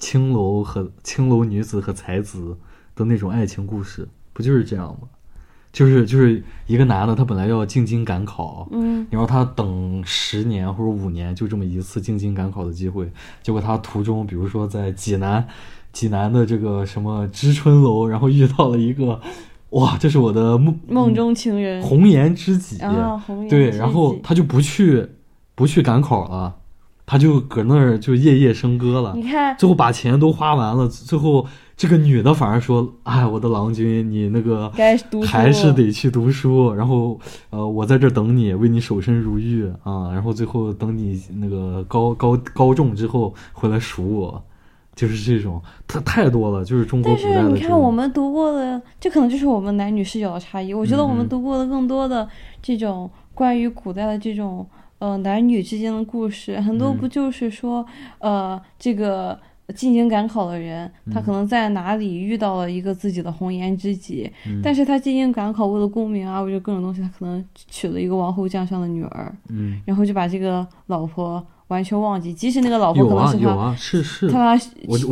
[0.00, 2.56] 青楼和青楼女子和才子
[2.96, 5.08] 的那种爱情故事，不就是这样吗？
[5.72, 13.10] 就是就是一个男的，他本来要进京赶考，嗯，然后他等十年或者五年，就这么一次进京赶考的机会。
[13.42, 15.48] 结果他途中，比如说在济南，
[15.90, 19.18] 济南的这个什么知春楼，然后遇到了一个，
[19.70, 22.78] 哇，这是我的梦梦中情人红颜知己。
[22.82, 25.08] 啊，红颜对，然后他就不去
[25.54, 26.54] 不去赶考了，
[27.06, 29.22] 他就搁那儿就夜夜笙歌了你。
[29.22, 31.46] 看，最后把钱都花完了，最后
[31.82, 36.72] 这个女的反而说：“哎，我的郎君，你那个该读还是得去读书。
[36.72, 37.18] 然后，
[37.50, 40.12] 呃，我在这儿等你，为你守身如玉啊。
[40.12, 44.44] 然后最后等你那个高高高中之后回来赎我，
[44.94, 47.46] 就是这种，它太多了，就是中国但古代的但。
[47.46, 50.72] 是你看，我们读过的，这可能就是我们男女视角的差异。
[50.72, 52.28] 我觉得我们嗯读过的更多的
[52.62, 54.64] 这种关于古代的这种
[55.00, 57.84] 呃男女之间的故事，很多嗯不就是说，
[58.20, 59.36] 呃，这个
[59.72, 73.48] 进京赶考的人，他可能在哪里遇到了一个自己的红颜知己，嗯但是他进京赶考为了功名啊，为了各种东西，他可能娶了一个王侯将相的女儿，嗯，然后就把这个老婆完全忘记，即使那个老婆可能是他。
[73.48, 74.56] 啊有啊，是是，他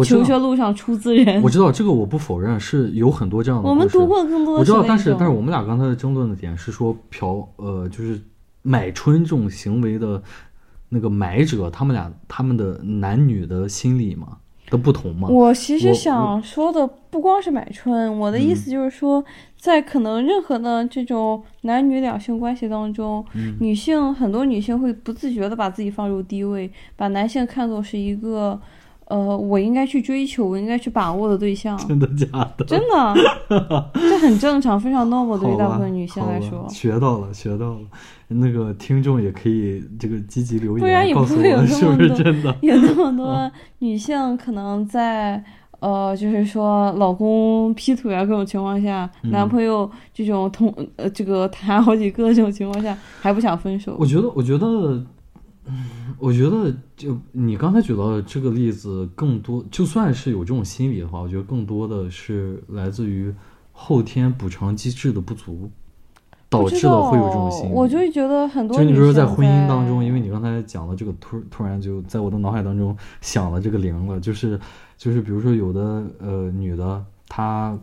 [0.05, 3.69] 求学路上出资人，我知道这个我不否认，是有很多这样的。
[3.69, 8.21] 我们读过更多的我知道，但是但是我们俩刚才的争论的点是说嫖呃就是
[8.63, 10.23] 买春这种行为的
[10.91, 14.37] 那个买者，他们俩他们的男女的心理嘛
[14.71, 15.29] 的不同嘛。
[15.29, 19.23] 我其实想说的不光是买春，我的意嗯思就是说，
[19.57, 28.61] 在可能任何的这种男女两性关系当中，嗯女性很多女性会不自觉的把自己放入低位，把男性看作是一个，
[29.11, 31.77] 呃，我应该去追求，我应该去把握的对象。
[31.79, 32.65] 真的假的？
[32.65, 36.65] 真的，这很正常，非常 normal 对于大部分女性来说。
[36.71, 37.81] 学到了，学到了。
[38.29, 42.57] 那个听众也可以这个积极留不然言，告诉也不会有我是不是那么多真的。
[42.63, 45.43] 有那么多女性可能在
[45.81, 54.07] 呃，就是说老公劈腿啊各种情况下，嗯男朋友这种同呃这个谈好几个这种情况下还不想分手我。
[54.07, 55.05] 觉得，我觉得，
[55.71, 63.33] 嗯， 我觉得就你刚才举到的这个例子，更多就算是有这种心理的话，我觉得更多的是来自于
[63.73, 65.71] 后天补偿机制的不足，
[66.49, 67.73] 导致了会有这种心理。
[67.73, 74.59] 我就觉得很多就你比如说在婚姻当中，因为你刚才讲了这个，突突然就在我的脑海当中响了这个铃了，就是
[74.99, 77.79] 就是比如说有的呃女的，她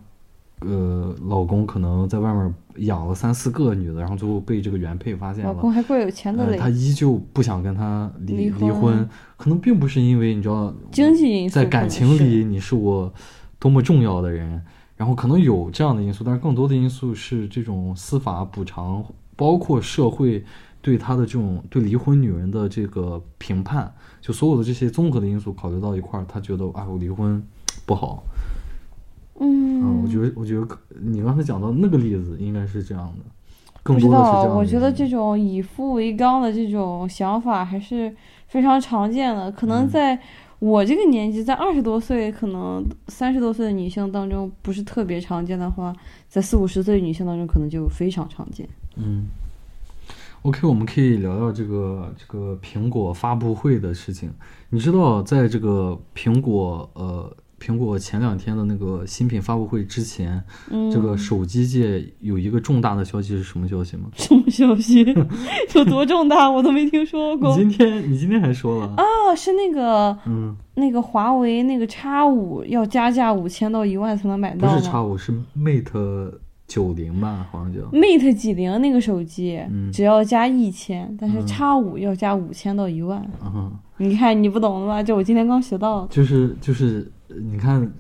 [0.61, 9.07] 呃老公可能在外面养了三四个女的，然后最后被这个原配发现了，老公还怪有钱的呃，嘞，他依旧不想跟他离离离婚。
[9.37, 13.13] 可能并不是因为你知道经济因素在感情里你是我
[13.59, 14.61] 多么重要的人，
[14.95, 19.03] 然后可能有这样的因素，但是更多的因素是这种司法补偿，
[19.35, 20.43] 包括社会
[20.81, 27.43] 对他的这种对离婚女人的这个评判，就所有的这些综合的因素考虑到一块儿，他觉得啊我离婚
[27.85, 28.23] 不好，
[29.39, 33.26] 嗯，嗯，我觉得我觉得可你刚才讲到那个例子应该是这样的，
[33.84, 38.15] 更不知道，多的是这样的我觉得这种以夫为纲的这种想法还是
[38.47, 39.52] 非常常见的。
[39.52, 40.19] 可嗯能在
[40.60, 45.95] 我这个年纪，在二十多岁，可能三十多岁的女性当中不是特别常见的话，
[46.28, 48.67] 在四五十岁的女性当中可能就非常常见。
[48.95, 49.28] 嗯
[50.41, 54.32] ，OK，我们可以聊聊这个这个苹果发布会的事情。
[54.71, 64.09] 你知道，在这个苹果呃苹果前两天的那个新品发布会之前，嗯，这个手机界有一个重大的消息是什么消息吗？
[64.15, 65.03] 什么消息？
[65.75, 66.49] 有多重大？
[66.49, 67.55] 我都没听说你过。
[67.55, 69.03] 今天你今天还说了，啊，
[69.35, 74.75] 是那个嗯，那个华为那个叉五要加价五千到一万才能买到吗？
[74.75, 76.33] 不是叉五，是 Mate
[76.67, 77.79] 九零吧，好像叫。
[77.91, 83.25] Mate 几零那个手机，嗯只要加一千，但是叉五要加五千到一万。
[83.43, 85.01] 嗯，你看你不懂了吧？
[85.01, 86.07] 这我今天刚学到的。
[86.09, 87.91] 就是就是，呃你看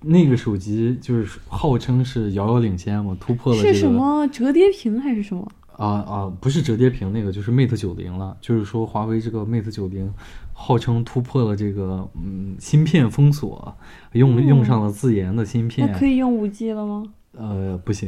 [0.00, 3.74] 那个手机，就是号称是遥遥领先嘛，突破了这个。
[3.74, 5.46] 是什么折叠屏还是什么？
[5.76, 8.36] 啊啊，不是折叠屏那个，就是 Mate 九零了。
[8.40, 10.12] 就是说，华为这个 Mate 九零
[10.52, 13.74] 号称突破了这个嗯芯片封锁，
[14.12, 15.92] 用嗯用上了自研的芯那片。
[15.94, 17.02] 可以用五 G 了吗？
[17.34, 18.06] 呃，不行，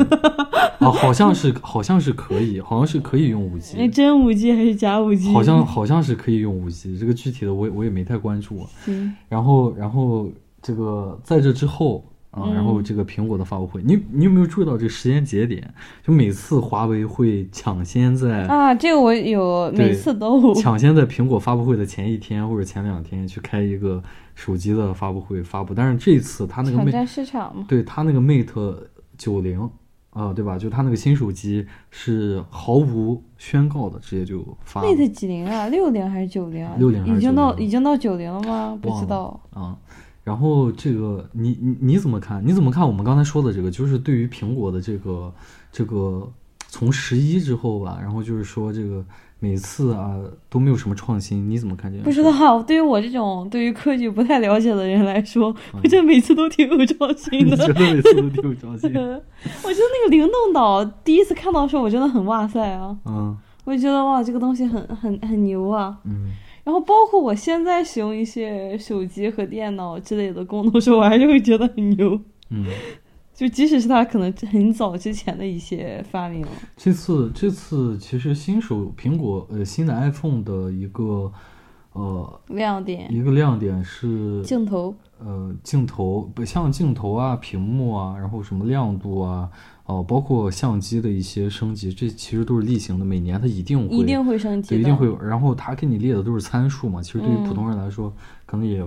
[0.78, 5.32] 啊，好像是好像是可以，好像是可以用五 G，那 真五 G 还是假五 G？
[5.32, 8.66] 好像好像是可以用五 G，这个具体的我也我也没太关注。
[8.84, 10.30] 行，然后然后
[10.64, 15.72] 这个在这之后啊，嗯然后这个苹果的发布会，你你有没有注意到这个时间节点？
[16.02, 24.02] 就每次华为会抢先在啊，这个我有，每次都 抢先在苹果发布会的前一天或者前两天去开一个
[24.34, 27.66] 手机的发布会发布，但是这次他那个抢 Mate 市场嘛。
[27.68, 28.76] 对他那个 Mate
[29.18, 29.70] 九零
[30.10, 30.58] 啊，对吧？
[30.58, 35.68] 就他那个新手机是毫无宣告的，直接就发 Mate 几零啊？
[35.68, 36.74] 六零还是九零啊？
[36.78, 38.78] 六零已经到已经到九零了吗？
[38.80, 39.38] 不知道。
[39.52, 39.76] 啊。
[40.24, 42.42] 然后这个你你你怎么看？
[42.44, 43.70] 你怎么看我们刚才说的这个？
[43.70, 45.32] 就是对于苹果的这个
[45.70, 46.26] 这个
[46.68, 49.04] 从十一之后吧，然后就是说这个
[49.38, 50.16] 每次啊
[50.48, 52.04] 都没有什么创新，你怎么看这个？
[52.04, 57.56] 不知道，对于我这种对于科技不太了解的人来说，嗯我觉得每次都挺有创新 你的。
[57.58, 58.90] 觉得每次都挺有创新？
[58.96, 62.96] 我觉得那个灵动岛第一次看到的时候，我真的很哇塞啊！
[63.04, 65.96] 嗯我就觉得哇，这个东西很很很牛啊！
[66.04, 66.32] 嗯
[66.64, 72.20] 然后包括我现在使用一些手机和电脑之类的功能的时候，我还是会觉得很牛。
[72.50, 72.66] 嗯。
[73.34, 81.32] 就即使是它可能很早之前的一些发明了，这次这次其实新手苹果呃新的 iPhone 的一个
[81.94, 89.50] 呃亮点、一个亮点是镜头，呃镜头不像镜头啊、屏幕啊，然后什么亮度啊，
[89.86, 98.14] 哦、包括相机的一些升级，这其实都是例行的，每年它一定会一定会升级对，一定会有，然后它给你列的都是参数嘛，其实对于嗯普通人来说，
[98.46, 98.82] 可能也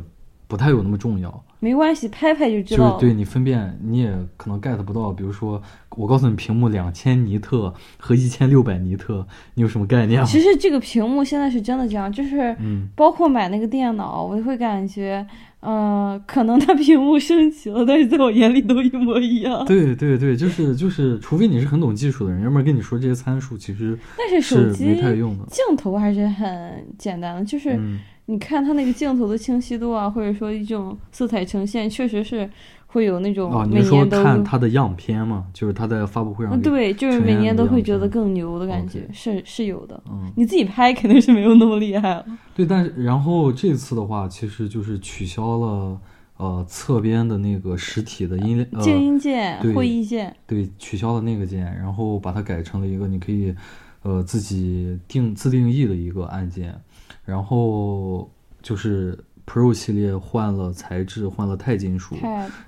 [0.47, 1.43] 不太有那么重要。
[1.59, 2.91] 没关系，拍拍就知道了。
[2.93, 5.11] 就是对你分辨，你也可能 get 不到。
[5.11, 5.59] 比如说，
[5.95, 10.23] 我告诉你屏幕两千尼特和一千六百尼特，你有什么概念？
[10.23, 15.25] 其实这个屏幕现在是真的这样，就是嗯，包括买那个电脑，我会感觉，
[15.61, 19.65] 呃，可能它屏幕升级了，但是在我眼里都一模一样。
[19.65, 25.45] 对对对，就是就是，除非你是很懂技术的人，要不然跟你说这些参数其实但是手机没太用的。
[25.49, 32.49] 镜头还是很简单的，就是嗯，你看它那个镜头的清晰度啊，或者说一种色彩呈现，确实是
[32.85, 34.05] 会有那种哦，你说。
[34.05, 35.45] 看它的样片嘛？
[35.53, 40.01] 就是它在发布会上嗯，对，就是每年都会觉得更牛的感觉是是有的。
[40.09, 42.25] 嗯，你自己拍肯定是没有那么厉害了。
[42.53, 45.97] 对，但是然后这次的话，其实就是取消了
[46.35, 53.55] 呃侧边的那个实体的音呃静音键、对会议键，对，取消了那个键，然后把它改成了一个你可以，
[54.03, 56.79] 呃，自己定自定义的一个按键，
[57.27, 62.15] 然后就是 Pro 系列换了材质，换了钛金属，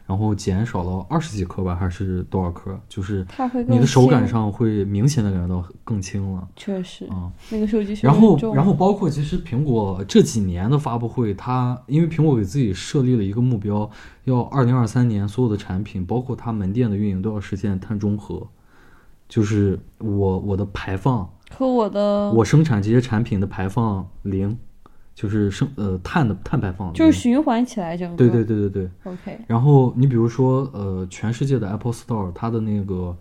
[0.05, 2.77] 然后减少了二十几克吧，还是多少克？
[2.89, 3.25] 就是
[3.67, 7.31] 你的手感上会明显的感觉到更轻了确实，啊。
[7.49, 13.89] 那个手机然后然后包括其实苹果这几年的发布会，它因为苹果给自己设立了一个目标，
[14.25, 18.47] 要二零二三年所有的产品，包括它门店的运营都要实现碳中和，
[19.29, 24.57] 就是我我的排放，和我的我生产这些产品的排放零，
[25.13, 28.15] 就是生呃碳的碳排放就是循环起来整个。
[28.15, 28.89] 对对对对对。
[29.03, 33.13] OK，然后你比如说呃，全世界的 Apple Store 它的那个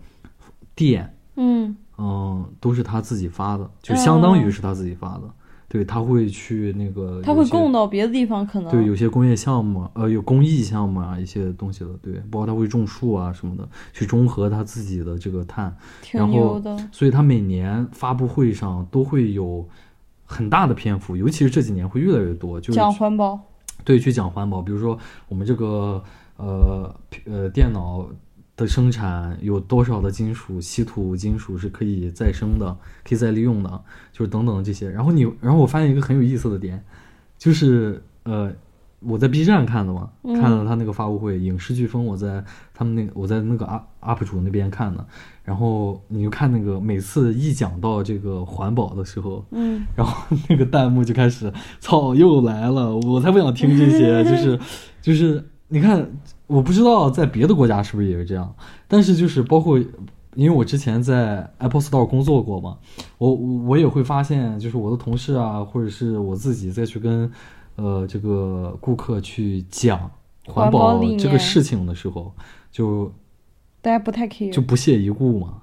[0.73, 5.23] 店，嗯，嗯，都是他自己发的，就相当于是他自己发的。
[5.69, 15.71] 对，他会去那个，他会供到别的地方，可能对，有些工业项目，呃，有公益项目啊，一些东西的，对，包括他会种树啊什么的，去中和他自己的这个碳。
[16.01, 16.59] 挺然后。
[16.91, 19.63] 所以他每年发布会上都会有
[20.25, 23.39] 很大的篇幅，尤其是这几年会越来越多，就是讲环保，
[23.85, 26.03] 对，去讲环保，比如说我们这个
[26.37, 26.91] 呃
[27.25, 28.07] 呃电脑
[28.59, 33.69] 的生产有多少的金属稀土金属是可以再生的，可以再利用的，
[34.11, 34.89] 就是等等这些。
[34.89, 36.83] 然后你，然后我发现一个很有意思的点，
[37.37, 38.51] 就是呃
[38.99, 40.33] 我在 B 站看的嘛，嗯。
[40.41, 42.43] 看了他那个发布会，影视飓风我在
[42.73, 45.05] 他们那个我在那个 UP UP 主那边看的，
[45.43, 54.59] 然后你就看那个每次一讲到这个环保的时候，嗯， 然后那个弹幕就开始，操，又来了，我才不想听这些， 就是，
[55.01, 56.05] 就是，你看，
[56.49, 58.55] 我不知道在别的国家是不是也是这样，
[58.87, 59.77] 但是就是包括，
[60.33, 62.79] 因为我之前在 Apple Store 工作过嘛，
[63.19, 67.31] 我我也会发现，就是我的同事啊，或者是我自己再去跟，
[67.75, 69.99] 呃，这个顾客去讲
[70.47, 72.33] 环环保这个事情的时候，
[72.71, 73.13] 就
[73.79, 75.61] 大家不太 care，就不屑一顾嘛。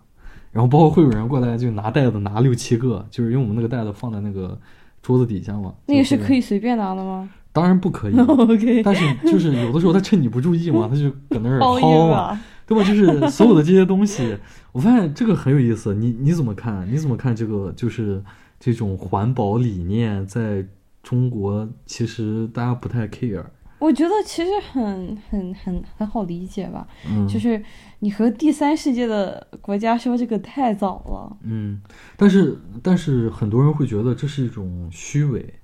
[0.53, 4.57] 然后包括会有人过来就拿袋子拿六七个，就是因为我们那个袋子放在那个
[5.03, 5.74] 桌子底下嘛。
[5.87, 8.14] 那个是可以随便拿的吗当然不可以？
[8.20, 12.11] OK，但是就是有的时候他趁你不注意嘛， 他就搁那儿薅。
[12.11, 12.84] 啊，对吧？
[12.84, 14.36] 就是所有的这些东西，
[14.72, 15.94] 我发现这个很有意思。
[15.94, 16.86] 你你怎么看？
[16.92, 17.72] 你怎么看这个？
[17.74, 18.22] 就是
[18.61, 20.66] 这种环保理念在
[21.02, 23.42] 中国，其实大家不太 care。
[23.78, 27.62] 我觉得其实很很很很好理解吧，嗯，就是
[27.98, 31.36] 你和第三世界的国家说这个太早了。
[31.42, 31.80] 嗯，
[32.16, 35.54] 但是但是很多人会觉得这是一种虚伪，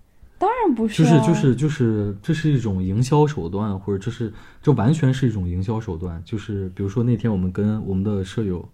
[0.43, 6.21] 当然不就啊，是就是就是这是一种营销手段，或者这是这完全是一种营销手段。
[6.25, 8.69] 就是比如说那天我们跟我们的舍友，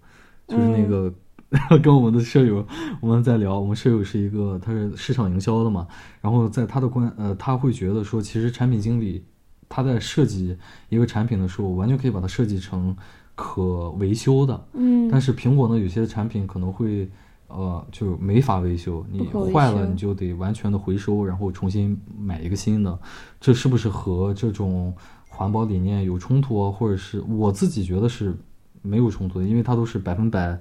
[0.46, 1.12] 就是那个、
[1.82, 2.66] 跟我们的舍友
[3.02, 5.86] 我们在聊，我们舍友是一个他是市场营销的嘛，
[6.22, 9.22] 然后在他的观呃他会觉得说，其实产品经理
[9.68, 10.56] 他在设计
[10.88, 12.96] 一个产品的时候，完全可以把它设计成
[13.34, 17.10] 可维修的，嗯，但是苹果呢，有些产品可能会，
[17.48, 22.98] 呃，就没法维修，你坏了你就得完全的回收，然后重新买一个新的，
[23.40, 24.94] 这是不是和这种
[25.28, 26.70] 环保理念有冲突啊？
[26.70, 28.36] 或者是我自己觉得是
[28.82, 30.58] 没有冲突的，因为它都是百分百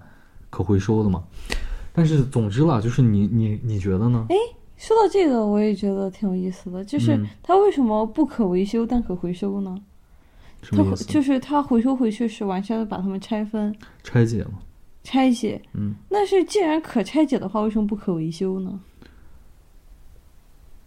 [0.50, 1.24] 可回收的嘛。
[1.92, 4.26] 但是总之啦，就是你你你觉得呢？
[4.30, 4.36] 哎
[4.78, 9.76] 说到这个，我也觉得挺有意思的，就是嗯它为什么不可维修但可回收呢？
[10.62, 10.96] 它？
[11.12, 14.60] 就是它回收回去是完全的把它们拆分、拆解嘛。
[15.08, 15.62] 拆解。
[15.74, 18.78] 嗯那是既然可拆解的话，为什么不可维修呢？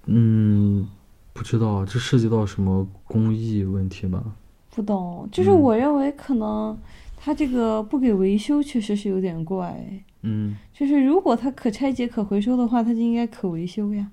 [0.04, 0.86] 嗯，
[1.32, 4.36] 不知道，这涉及到什么工艺问题吗？
[4.74, 6.78] 不懂，就是嗯我认为可能
[7.16, 9.82] 它这个不给维修确实是有点怪。
[10.20, 14.10] 嗯就是如果它可拆解、可回收的话，它就应该可维修呀。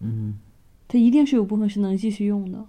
[0.00, 0.36] 嗯
[0.86, 2.62] 它一定是有部分是能继续用的。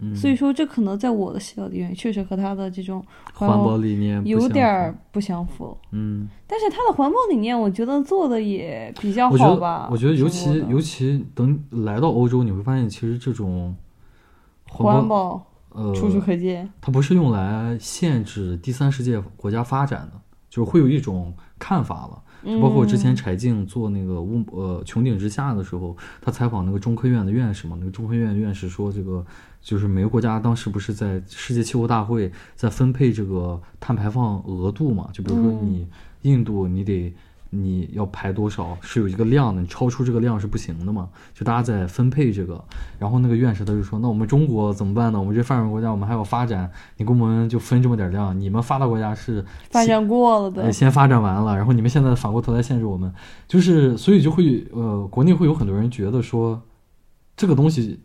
[0.00, 5.76] 嗯，所以说，这可能在我的视角里面，确实和他的这种环保理念有点儿不相符。
[5.92, 6.28] 嗯。
[6.46, 13.74] 但是他的环保理念，我觉得做的也比较我觉得好吧。，我觉得尤中国的其尤其等来到欧洲，你会发现其实这种
[14.68, 16.68] 环保保呃，处处可见。
[16.80, 22.22] 它不是用来限制第三世界国家发展的，就是会有一种看法了。
[22.44, 29.24] 就包括之前嗯柴静做那个屋呃穹顶之下的时候，他采访那个中科院的院士嘛，那个中科院院士说，这个
[29.60, 35.08] 就是每个国家当时不是在世界气候大会在分配这个碳排放额度嘛？
[35.12, 35.88] 就比如说嗯你
[36.22, 37.12] 印度，你得
[37.50, 41.08] 你要排多少是有一个量的，你超出这个量是不行的嘛？
[41.34, 42.64] 就大家在分配这个，
[42.98, 45.18] 然后那个院士他就说，那我们中国怎么办呢？
[45.18, 50.62] 我们这发展国家我们还要发展，你给我们就分这么点量，你们发达国家是发展过了的。
[50.62, 53.12] 呃，，先发展完了，然后你们现在反过头来限制我们，
[53.48, 56.62] 就是所以就会呃，国内会有很多人觉得说，
[57.36, 58.00] 这个东西，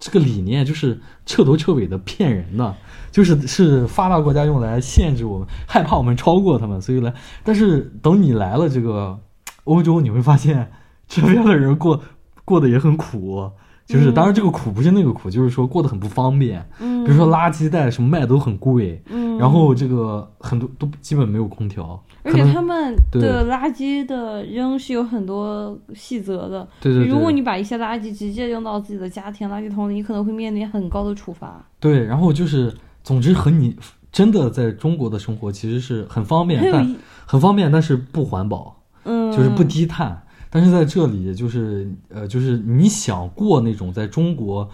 [0.00, 2.74] 这个理念就是彻头彻尾的骗人的，
[3.10, 7.12] 就是是发达国家用来限制我们，害怕我们超过他们，所以来。
[7.42, 9.18] 但是等你来了这个
[9.64, 10.70] 欧洲，你会发现
[11.06, 12.00] 这边的人过
[12.44, 13.50] 过得也很苦。
[13.86, 16.62] 就是，当然这个苦不是那个苦，就是说过得很不方便。
[16.78, 26.68] 嗯，比如说垃圾袋什么卖都很贵，嗯，然后这个很多都基本没有空调，而且他们的垃圾的扔是有很多细则的。
[26.82, 31.64] 对对对，如果你把一些垃圾直接扔到自己的家庭垃圾桶里，你可能会面临很高的处罚。
[31.80, 32.70] 对，然后就是，
[33.08, 33.74] 总之和你
[34.12, 40.22] 真的在中国的生活其实是很方便，但很方便，但是不环保，嗯，就是不低碳。
[40.50, 44.68] 但是在这里，就是呃，就是你想过那种在中国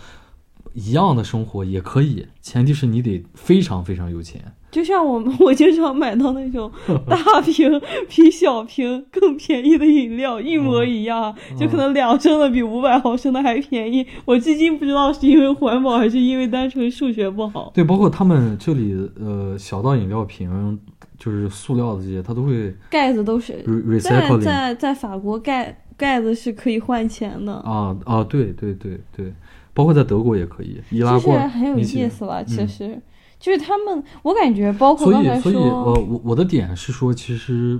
[0.72, 4.53] 一样的生活也可以，前提是你得非常非常有钱。
[4.74, 6.68] 就像我们， 我经常买到那种
[7.08, 14.04] 大瓶比小瓶更便宜的饮料，一模一样，嗯就可能两升的比五百毫升的还便宜。
[14.24, 17.70] 我至今不知道是因为环保还是因为单纯数学不好。
[17.72, 20.76] 对，包括他们这里呃，小到饮料瓶，
[21.16, 29.32] 就是塑料的这些，它都会盖子都是，re 在 recycling 在在法国盖盖子是可以换钱的，啊啊，对对对对，
[29.72, 32.42] 包括在德国也可以，易拉就是罐很有意思吧？
[32.42, 33.00] 其嗯实
[33.45, 37.78] 就是他们，我感觉包括所刚才以，所以，呃，我我的点是说，其实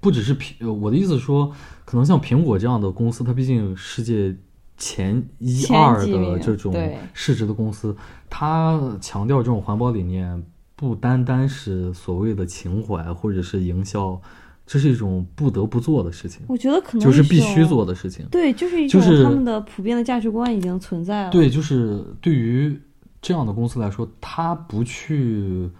[0.00, 1.52] 不只是苹，呃我的意思是说，
[1.84, 4.34] 可能像苹果这样的公司，它毕竟世界
[4.76, 6.74] 前一前二的这种
[7.12, 7.96] 市值的公司，
[8.28, 10.42] 它强调这种环保理念，
[10.74, 14.20] 不单单是所谓的情怀或者是营销，
[14.66, 18.26] 这是一种不得不做的事情，我觉得可能就是必须做的事情。
[18.32, 21.30] 对，就是一种就是他们的普遍的价值观已经存在了。
[21.30, 22.76] 对，就是对于
[23.24, 25.70] 这样的公司来说，它不去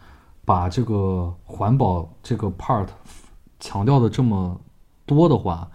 [0.47, 2.89] 把这个环保这个 part
[3.61, 4.59] 强调的这么
[5.05, 5.71] 多的话，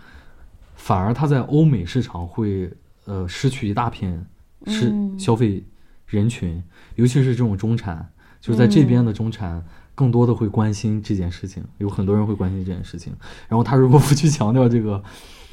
[0.74, 2.74] 反而它在欧美市场会
[3.06, 4.26] 呃失去一大片
[4.66, 5.64] 是嗯消费
[6.08, 6.64] 人群，
[6.96, 8.12] 尤其是这种中产，
[8.42, 9.64] 就是在这边的中产。
[9.94, 13.14] 更多的会关心这件事情，有很多人会关心这件事情。
[13.50, 15.04] 然后他如果不去强调这个，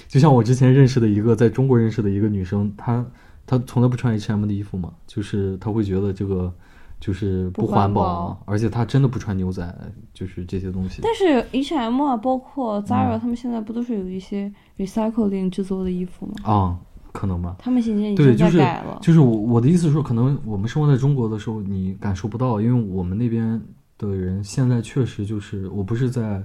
[0.07, 3.05] 就像我之前认识的一个在中国认识的一个女生，她
[3.47, 6.53] 她从来不穿 H&M 的衣服嘛，就是他会觉得这个
[6.99, 11.01] 就是不环环保而且他真的不穿牛仔，就是这些东西。
[11.03, 16.33] 但是 H&M 啊，包括 Zara，、嗯他们现在不都是有一些 recycling 制作的衣服吗？
[16.45, 16.79] 啊、
[17.13, 17.57] 可能吧。
[17.59, 18.99] 他们现在已对，经就是在改了。
[19.01, 23.61] 就是我我的意思是说，可能我们生活在中国的时候，你感受不到，因为我们那边
[23.99, 26.45] 的人现在确实就是，我不是在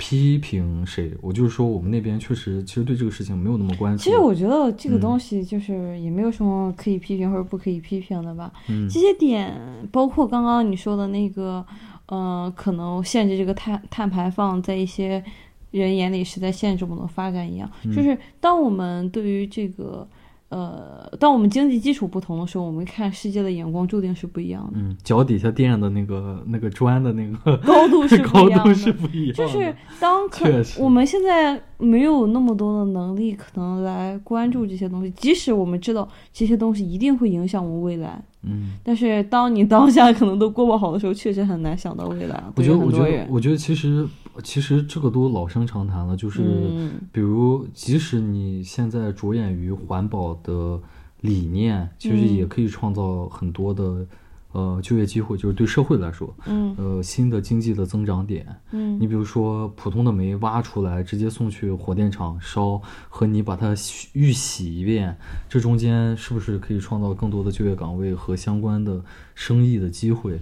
[0.00, 4.02] 批评谁，我就是说我们那边确实其实对这个事情没有那么关注。
[4.02, 8.50] 其实我觉得这个嗯东西就是也没有什么可以批评或者不可以批评的吧。
[8.70, 9.54] 嗯这些点
[9.92, 11.62] 包括刚刚你说的那个，
[12.06, 15.22] 呃，可能限制这个碳碳排放，在一些
[15.70, 17.70] 人眼里是在限制我们的发展一样。
[17.84, 20.08] 嗯就是当我们对于这个，
[20.50, 28.64] 呃，当我们经济基础不同的时候，我们看世界的眼光注定是不一样的，嗯，脚底下垫的那个那个砖的那个 高度是不高一样的。
[28.74, 29.46] 度是不一样的。
[29.46, 30.48] 就是当可
[30.78, 42.42] 我们现在没有那么多的能力，可能来关注这些东西，即使我们知道这些东西一定会影响我们未来，嗯，但是当你当下可能都过不好的时候，确实很难想到未来。
[42.56, 44.04] 我觉得，我觉得，我觉得其实
[44.42, 46.42] 其实这个都老生常谈了，就是。
[46.42, 50.80] 嗯比如，即使你现在着眼于环保的
[51.22, 54.06] 理念，其实嗯也可以创造很多的
[54.52, 58.46] 呃就业机会，就是对社会来说，嗯呃新的经济的增长点。
[58.70, 65.16] 嗯你比如说，普通的煤挖出来直接送去火电厂烧，和你把它洗预洗一遍，
[65.48, 69.02] 这中间是不是可以创造更多的就业岗位和相关的
[69.34, 70.38] 生意的机会？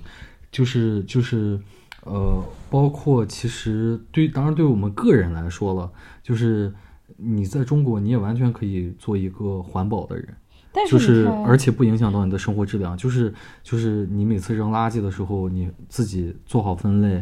[0.53, 1.61] 就是就是，
[2.05, 5.91] 呃，包括其实对，当然对我们个人来说了，
[6.23, 6.73] 就是
[7.17, 10.29] 你在中国，你也完全可以做一个环保的人。
[10.71, 13.33] 但是就是而且不影响到你的生活质量，就是
[13.63, 17.21] 就是你每次扔垃圾的时候，你自己做好分类，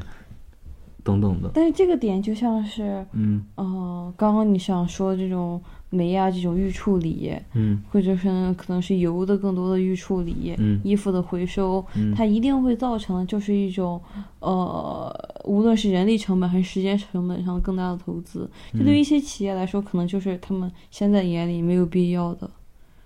[1.04, 1.50] 等等的。
[1.54, 7.82] 但是这个点就像是，嗯呃，刚刚你想说的这种煤啊，这种预处理，嗯。
[7.90, 10.80] 或者是可能是油的更多的预处理，嗯。
[10.82, 12.14] 衣服的回收，嗯。
[12.14, 14.00] 它一定会造成的就是一种，
[14.40, 18.50] 呃，无论是人力成本还是时间成本上更大的投资。
[18.72, 22.50] 这对于一些企业来说，可能就是他们现在眼里没有必要的。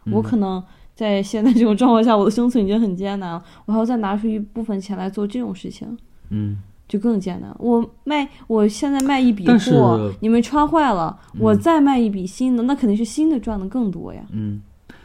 [0.06, 0.62] 我嗯可能
[0.94, 5.96] 在现在这种状况下，我的生存已经很艰难了，我还要再拿出一部分钱来做这种事情，
[6.30, 6.58] 嗯
[6.90, 7.54] 就更简单。
[7.60, 14.20] 我卖，我现在卖一笔但是货，你们穿坏了，我嗯再卖一笔新的，那肯定是新的赚的更多呀。
[14.32, 14.60] 嗯，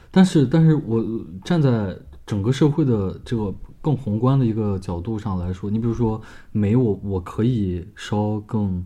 [0.09, 1.05] 但是但是我
[1.43, 6.19] 站在整个社会的这个更宏观的一个角度上来说，你比如说
[6.51, 8.83] 煤我，我可以烧更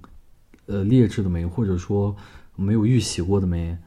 [0.65, 2.13] 呃劣质的煤，或者说
[2.57, 3.77] 没有预洗过的煤，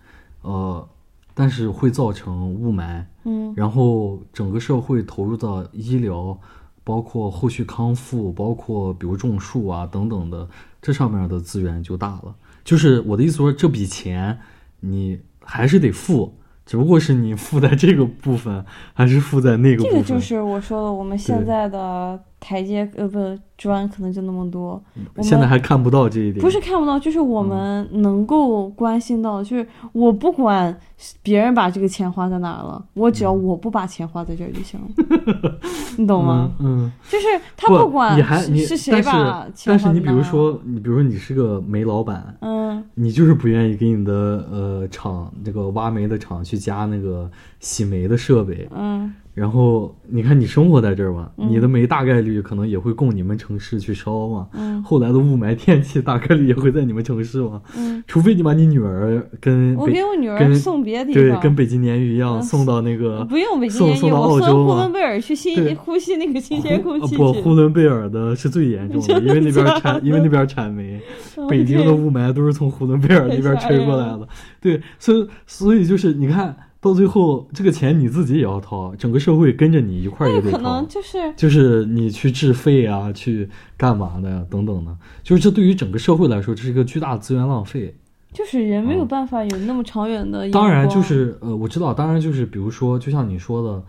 [0.40, 0.88] 呃，
[1.34, 6.40] 但是会造成雾霾，嗯然后整个社会投入到医疗，
[6.84, 10.48] 包括后续康复，包括比如种树啊等等的，
[10.80, 12.34] 这上面的资源就大了。
[12.64, 14.38] 就是我的意思说，这笔钱
[14.80, 18.64] 你还是得付，只不过是你付在这个部分，
[18.94, 20.02] 还是付在那个部分。
[20.04, 24.82] 这个就是我说的，我们现在的台阶呃不砖可能就那么多，
[25.14, 26.42] 我现在还看不到这一点。
[26.42, 30.76] 不是看不到，就是我们能够关心到的，就是我不管
[31.22, 35.58] 别人把这个钱花在哪儿了，我只要我不把钱花在这儿就行了，
[35.96, 36.50] 你懂吗？
[36.58, 36.86] 嗯？
[36.86, 37.26] 嗯，就是
[37.56, 44.12] 他不管你还是是谁把钱但是你比如说，你比如说你是个煤老板，嗯你就是不愿意给你的
[44.50, 47.30] 呃厂这个挖煤的厂去加那个
[47.60, 51.48] 洗煤的设备，嗯然后你看你生活在这儿嘛，嗯。
[51.50, 54.46] 你的煤大概率可能也会供你们城市去烧嘛。
[54.52, 54.82] 嗯。
[54.82, 62.42] 后来的雾霾天气大概率也会在你们城市嘛，嗯，除非你把你女儿跟北我给我女儿送别的地方，对跟北京鲶鱼一样嗯。
[62.42, 65.34] 送到那个不用北京送烟雨，送到澳洲我送呼伦贝尔去
[65.76, 71.00] 呼吸那个新鲜空气不，呼伦贝尔的是最严重的， 因为那边产，因为那边产煤。
[71.48, 74.28] 北京的雾霾都是从呼伦贝尔那边 吹过来的。
[74.60, 80.86] 对，所以所以就是你看到最后，这个钱你自己也要掏，整个社会跟着你一块儿也得掏可能。
[80.88, 87.94] 就是就是你去治肺啊，去干嘛的呀，等等的，就是这对于整个社会来说，这是一个巨大的资源浪费。
[88.32, 93.82] 就是人没有嗯办法有那么长远的眼当然，就是呃，我知道，当然就是比如说，就像你说的，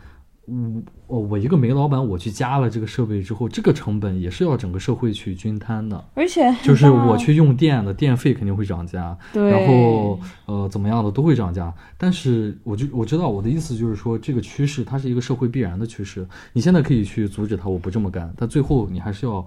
[0.45, 6.03] 我我我一个煤老板，我去加了这个设备之后，这个成本也是要整个社会去均摊的。
[6.13, 11.73] 而且就是我去用电的电费肯定会涨价，对，然后呃怎么样的都会涨价。
[11.97, 16.27] 但是我就我知道我的意思就是说，这个趋势它是一个社会必然的趋势。
[16.51, 19.45] 你现在可以去阻止它，我不这么干，但最后你还是要，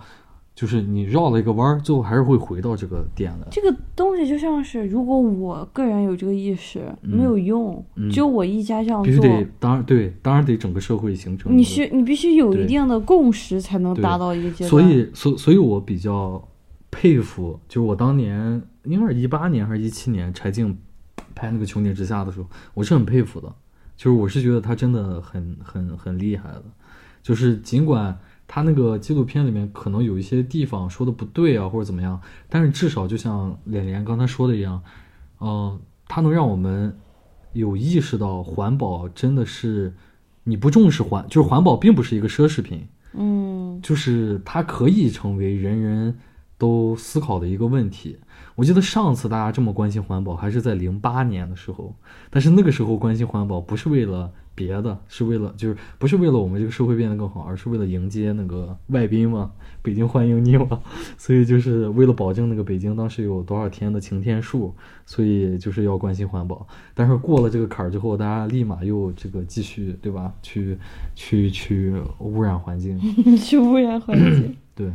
[0.57, 3.47] 就是你绕了一个弯儿，最后还是会回到这个点的。
[3.51, 9.05] 这个东西就像是，如果我个人有这个意识，嗯没有用，嗯只有我一家这样做。
[9.05, 11.55] 必须得，当然对，当然得整个社会形成。
[11.55, 14.71] 你需你必须有一定的共识，才能达到一个阶段。
[14.71, 16.43] 所以，所所以我比较
[16.91, 20.75] 佩服，就是我当年应该是一八年还是一七年，柴静
[21.35, 23.53] 拍那个《穹顶之下》的时候，我是很佩服的。
[23.95, 26.65] 就是我是觉得他真的很很很厉害的，
[27.23, 28.19] 就是尽管
[28.49, 34.83] 他那个纪录片里面可能有一些地方说的不对啊，或者怎么样，但是至少就像脸脸刚才说的一样，
[35.41, 36.97] 嗯、它能让我们
[37.53, 39.95] 有意识到环保真的是
[40.45, 46.19] 你不重视环，就是环保并不是一个奢侈品，嗯就是它可以成为人人
[46.57, 48.19] 都思考的一个问题。
[48.55, 51.95] 我记得上次大家这么关心环保，还是在零八年的时候，
[52.31, 59.53] 但是那个时候关心环保不是为了别的，是为了就是不是为了我们这个社会变得更好，而是为了迎接那个外宾嘛，
[59.83, 60.81] 北京欢迎你嘛，
[61.17, 66.67] 所以就是为了保证那个北京当时有多少天的晴天数，所以就是要关心环保。
[66.95, 70.33] 但是过了这个坎儿之后，大家立马又这个继续对吧？
[70.43, 70.79] 去
[71.15, 72.99] 去去污染环境。
[73.37, 74.57] 去污染环境。
[74.75, 74.91] 对，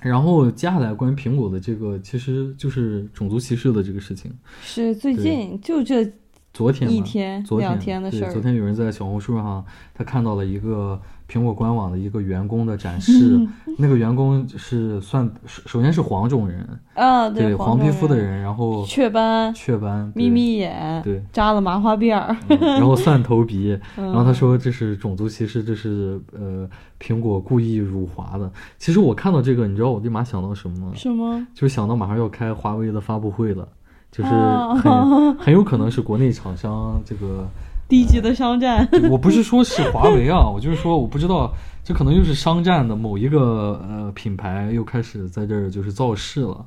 [0.00, 4.32] 然后接下来关于苹果的这个，其实就是种族歧视的这个事情。
[4.62, 6.10] 是最近就这
[6.52, 13.40] 昨天吧一天昨两天的对事儿昨天有人在小红书上，他看到了一个苹果官网的一个员工的展示，
[13.78, 26.68] 那个员工是算首首先是黄种人，啊，对黄皮肤的人，然后雀斑、雀斑，眯眯眼，对，扎了麻花辫儿，嗯然后蒜头鼻， 然后他嗯说这是种族歧视，这是呃
[27.00, 28.50] 苹果故意辱华的。
[28.76, 30.92] 其实我看到这个，你知道我立马想到什么吗？
[30.96, 31.46] 什么？
[31.54, 33.68] 就是想到马上要开华为的发布会了，
[34.10, 37.48] 就是哦很 很有可能是国内厂商这个，
[37.88, 38.88] 低级的商战。
[39.10, 41.52] 我不是说是华为啊，我就是说我不知道，
[41.84, 46.66] 这可能又是商战的某一个呃品牌又开始在这儿就是造势了，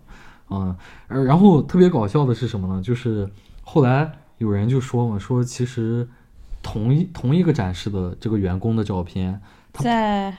[0.50, 0.76] 嗯，
[1.08, 2.82] 而然后特别搞笑的是什么呢？
[2.82, 3.30] 就是
[3.64, 6.08] 后来有人就说嘛，说其实
[6.62, 9.40] 同一同一个展示的这个员工的照片，
[9.74, 10.34] 在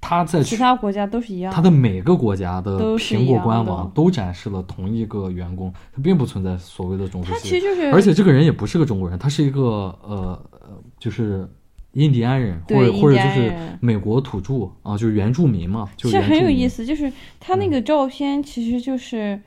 [0.00, 9.60] 他在其他国家都是一样它的每个国家的都苹果官网都展示了同一个员工，它并不存在所谓的种族他歧视，其实就是，而且这个人也不是个中国人，他是一个
[10.02, 11.48] 呃呃，就是
[11.92, 16.68] 印第安人或者或者就是美国土著啊，就是原住民嘛，就其实很有意。
[16.68, 19.40] 思，就是他那个照片其实就是。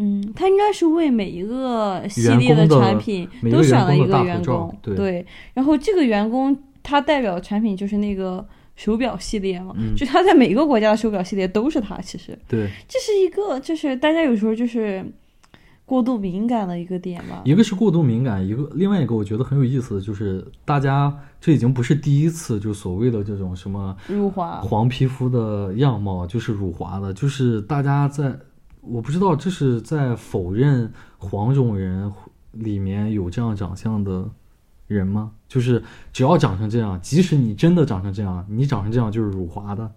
[0.00, 5.26] 嗯，他应该是为每一个系列的产品都选了一个员照工，对。
[5.54, 8.46] 然后这个员工他代表的产品就是那个
[8.78, 12.00] 手表系列嘛，嗯就他在每个国家的手表系列都是他。
[12.00, 15.04] 其实对，这是一个，就是大家有时候就是
[15.84, 17.42] 过度敏感的一个点吧。
[17.44, 28.32] 一个是过度敏感，一个另外一个我觉得很有意思的就是，大家这已经不是第一次就所谓的这种什么辱华，黄皮肤的样貌就是辱华的，就是大家在，
[28.82, 32.12] 我不知道这是在否认黄种人
[32.52, 34.24] 里面有这样长相的
[34.88, 35.30] 人吗？
[35.46, 35.82] 就是
[36.12, 39.90] 只要长成这样，即使你真的长成这样，你长成这样就是辱华的，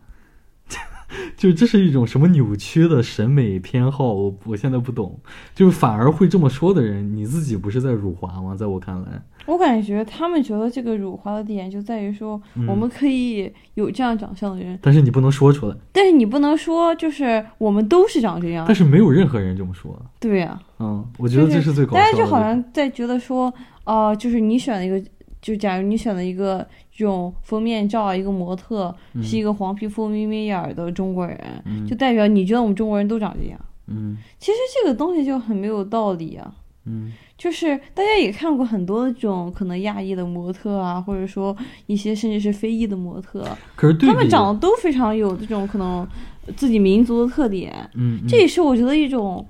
[1.35, 4.13] 就这是一种什么扭曲的审美偏好？
[4.13, 5.19] 我我现在不懂，
[5.55, 8.55] 就是反而会这么说的人，你自己不是在辱华吗？
[8.55, 18.73] 在我看来，我感觉他们觉得这个辱华的点就在于说，嗯我们可以有这样长相的人，但是你不能说出来，但是你不能说就是我们都是长这样但。
[18.73, 19.99] 是没有任何人这么说。
[20.19, 22.05] 对呀、嗯，我觉得这是最搞笑的。
[22.05, 23.53] 大家就好像在觉得说，
[23.85, 25.01] 哦、就是你选了一个，
[25.41, 33.59] 就假如你选了一个这种封面照，一个模特、是一个黄皮肤、眯眯眼儿的中国人，嗯就代表你觉得我们中国人都长这样。
[33.87, 36.53] 嗯其实这个东西就很没有道理啊。
[36.85, 41.55] 嗯就是大家也看过很多这种可能亚裔的模特啊，或者说
[41.87, 46.07] 一些甚至是非裔的模特，可是他们长得都非常有这种可能
[46.55, 49.43] 自己民族的特点，嗯，嗯这也是我觉得一种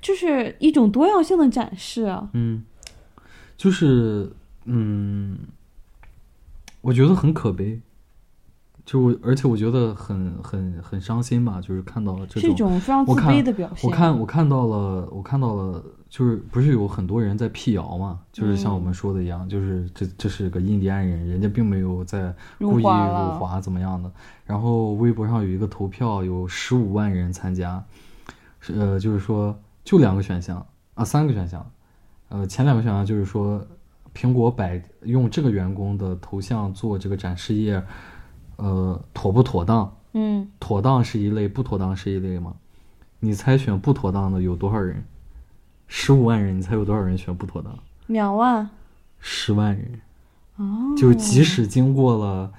[0.00, 2.28] 就是一种多样性的展示啊。
[2.32, 2.62] 嗯，
[3.58, 4.32] 就是
[4.64, 5.36] 嗯，
[6.80, 7.78] 我觉得很可悲，
[8.86, 13.90] 就我而且我觉得很很很伤心吧，就是看到了这种非常自我看卑的表现。
[13.90, 18.20] 我看我看到了，我看到了，就是不是有很多人在辟谣嘛？
[18.32, 24.10] 就是像我们说的一样，就是这这是个印第安人，人家并没有在故意辱华怎么样的。
[24.46, 27.84] 然后微博上有一个投票，有十五万人参加，
[28.60, 31.68] 是呃，就是说就两个选项啊，三个选项，
[32.28, 33.64] 呃，前两个选项就是说，
[34.14, 37.82] 苹果摆用这个员工的头像做这个展示页，
[38.56, 39.96] 呃，妥不妥当？
[40.12, 42.54] 嗯，妥当是一类，不妥当是一类吗？
[43.20, 45.04] 你猜选不妥当的有多少人？
[45.86, 47.78] 十五万人，你猜有多少人选不妥当？
[48.06, 48.68] 两万
[49.18, 50.00] 十万人。
[50.56, 52.52] 哦，就即使经过了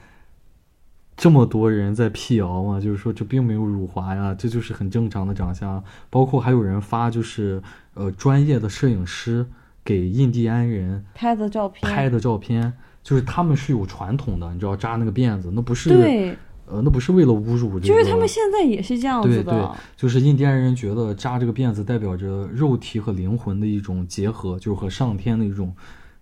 [1.20, 5.84] 这么多人在辟谣嘛，就是说这并没有辱华呀，这就是很正常的长相。
[6.09, 7.61] 包括还有人发，就是
[7.93, 9.45] 呃专业的摄影师
[9.84, 12.72] 给印第安人拍的照片，拍的照片，
[13.03, 25.76] 就是他们是有传统的，你知道扎那个辫子，那不是对，呃那不是为了侮辱这个，就是他们现在也是这样对对子的。，就是印第安人觉得扎这个辫子代表着肉体和灵魂的一种结合，就是和上天的一种，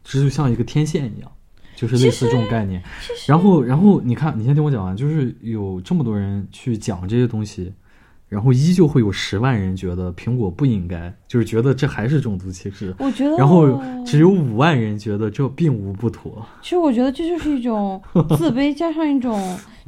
[0.04, 1.32] 这就像一个天线一样。
[1.78, 2.82] 就是类似这种概念。
[3.28, 7.72] 然后，然后你看，你先听我讲完，就是有这么多人去讲这些东西，
[8.28, 12.94] 然后依旧会有十万人觉得苹果不应该，就是觉得这还是种族歧视。
[12.98, 16.44] 我觉得，然后只有五万人觉得这并无不妥。
[16.64, 18.02] 其实我觉得这就是一种
[18.36, 19.40] 自卑，加上一种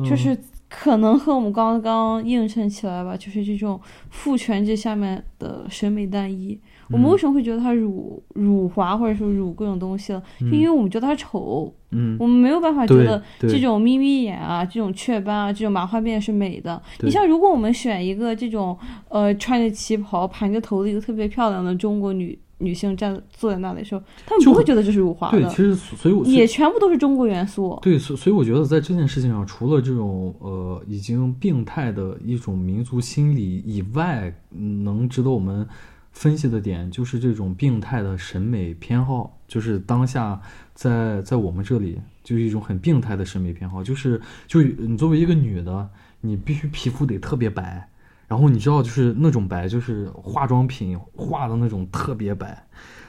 [0.08, 0.38] 就是
[0.70, 3.82] 可能和我们刚刚映衬起来吧，就是这种
[4.12, 6.60] 父权制下面的审美单一。
[6.92, 10.24] 我们为什么会觉得它辱辱华或者说辱各种东西了？
[10.40, 16.82] 就因为我们觉得它丑，嗯，我们没有办法觉得这种眯眯眼啊、这种雀斑啊、这种麻花辫是美的。
[17.02, 18.78] 你像如果我们选一个这种
[19.10, 25.40] 呃穿着旗袍、盘着头的一个特别漂亮的中国女女性站坐在那里的时候，他们不会觉得这是辱华的。
[25.40, 27.78] 对，其实所以我也全部都是中国元素。
[27.84, 35.68] 对，所所以我觉得在这件事情上，除了这种呃已经病态的一种民族心理以外，能值得我们。
[36.12, 40.42] 分析的点就是这种病态的审美偏好，就是当下
[40.74, 45.90] 在在我们这里就是一种很病态的审美偏好，就是就你作为一个女的，
[46.22, 47.90] 你必须皮肤得特别白，
[48.28, 52.68] 然后你知道就是那种白就是化妆品化的那种特别白，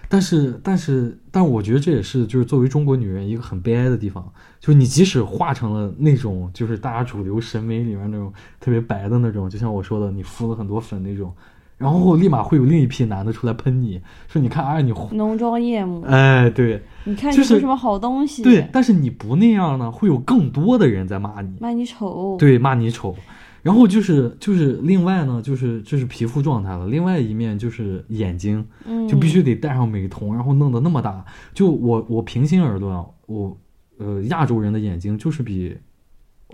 [0.09, 11.35] 但是但是但我觉得这也是就是作为中国女人一个很悲哀的地方，就是你即使化成了那种就是大家主流审美里面那种特别白的那种，就像我说的，你敷了很多粉那种。
[11.81, 18.43] 然后立马会有另一批男的出来喷你，说你看啊，你浓妆艳抹，哎，对，你看就是什么好东西？
[18.43, 23.17] 对，但是你不那样呢，会有更多的人在骂你，骂你丑，对，骂你丑。
[23.63, 28.63] 然后就是就是另外呢，就是这是皮肤状态了，另外一面就是眼睛，
[29.09, 31.25] 就必须得戴上美瞳，然后弄得那么大。
[31.55, 33.57] 就我我平心而论，我
[33.97, 35.75] 呃亚洲人的眼睛就是比。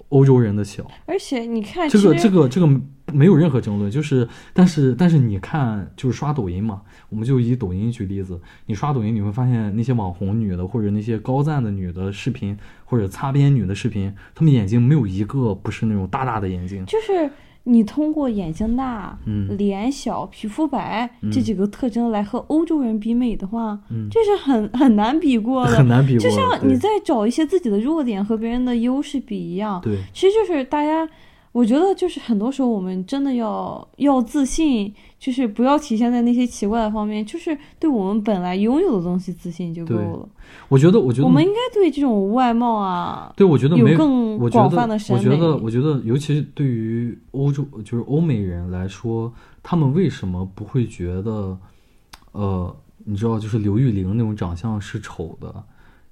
[0.08, 2.80] 欧洲人的小，而且你看这个这个这个
[3.12, 17.30] 没有任何争论，就是但是但是你看就是刷抖音嘛，我们就以抖音举例子，你刷抖音你会发现那些网红女的或者那些高赞的女的视频或者擦边女的视频，她们眼睛没有一个不是那种大大的眼睛，就是。
[17.68, 19.18] 你通过眼睛大、
[19.58, 23.78] 脸小、皮肤白这几个特征来和欧洲人比美的话，
[24.10, 25.72] 这是很很难比过的。
[25.72, 26.20] 很难比过。
[26.20, 29.80] 就像你在找一些自己的弱点和别人的优势比一样。
[29.82, 31.08] 对，其实就是大家。
[31.56, 40.28] 我觉得就是很多时候我们真的要要自信，就是不要体现在那些奇怪的方面，就是对我们本来拥有的东西自信就够了。
[40.68, 45.18] 我觉得，我觉得我们应该对这种外貌啊，对我觉得有更广泛的审美。
[45.18, 49.32] 我觉得，我觉得，尤其是对于欧洲，就是欧美人来说，
[49.62, 51.58] 他们为什么不会觉得，
[52.32, 52.76] 呃，
[53.06, 55.64] 你知道，就是刘玉玲那种长相是丑的？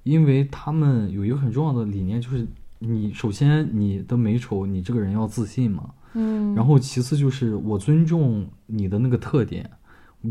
[0.05, 2.47] 因为他们有一个很重要的理念，就是。
[2.87, 9.69] 你首先你的美丑，你这个人要自信嘛，嗯，然后其次就是我尊重你的那个特点，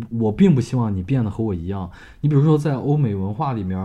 [0.09, 1.89] 我并不希望你变得和我一样。
[2.21, 3.77] 你比如说在欧美文化里面，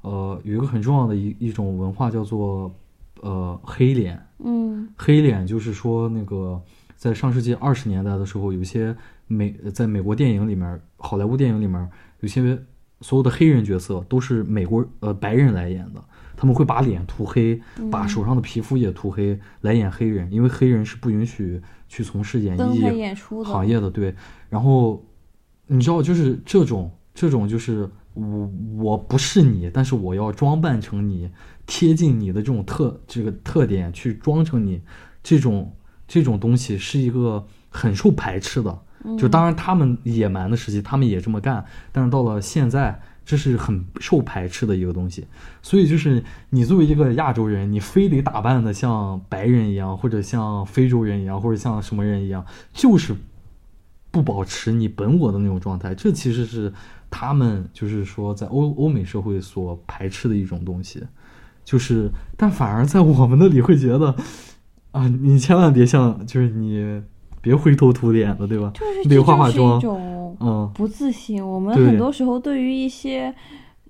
[0.00, 2.74] 呃，有一个很重要的一一种文化叫做
[3.20, 6.60] 呃黑脸，嗯，黑脸就是说那个
[6.94, 8.96] 在上世纪二十年代的时候，有些
[9.26, 11.88] 美在美国电影里面，好莱坞电影里面
[12.20, 12.58] 有些
[13.02, 16.02] 所有的黑人角色都是美国呃白人来演的。
[16.36, 17.58] 他们会把脸涂黑，
[17.90, 22.58] 把手上的皮肤也涂黑来演黑人，因为黑人是不允许去从事演艺
[23.42, 23.90] 行业的。
[23.90, 24.14] 对，
[24.50, 25.02] 然后
[25.66, 31.30] 你知道，就是这种这种，就是我我不是你，但是我要装扮成你，
[31.66, 34.82] 贴近你的这种特这个特点去装成你，
[35.22, 35.74] 这种
[36.06, 38.78] 这种东西是一个很受排斥的。
[39.16, 43.00] 就当然他们野蛮的时期，他们也这么干，但是到了现在。
[43.26, 45.26] 这是很受排斥的一个东西，
[45.60, 53.16] 所以就是你作为一个亚洲人，你非得打扮的像白人一样，或者像非洲人一样，或者像什么人一样，就是
[54.12, 55.92] 不保持你本我的那种状态。
[55.92, 56.72] 这其实是
[57.10, 61.02] 他们就是说在欧欧美社会所排斥的一种东西，
[61.64, 64.14] 就是但反而在我们那里会觉得
[64.92, 67.02] 啊，你千万别像，就是你
[67.46, 68.72] 别灰头土脸的，对吧？
[68.74, 69.80] 就是得化化妆。
[70.40, 71.40] 嗯，不自信。
[71.46, 73.32] 我们很多时候对于一些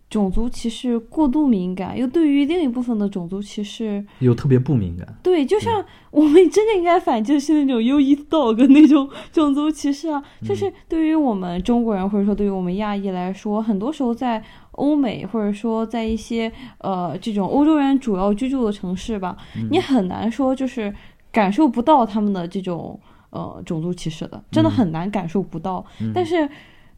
[0.09, 5.19] 种族歧视过度敏感，又对于另一部分的种族歧视又特别不敏感。
[5.23, 14.41] 对，就像我们真的应该反就是那种优衣 dog 那种 种族歧视啊，就是对于我们中国人或者说对于我们亚裔来说，很多时候在
[14.73, 19.37] 欧美或者说在一些呃这种欧洲人主要居住的城市吧，
[19.71, 20.95] 你很难说就是
[21.33, 23.01] 感受不到他们的这种。
[23.31, 26.49] 呃，种族歧视的真的很难感受不到，但是，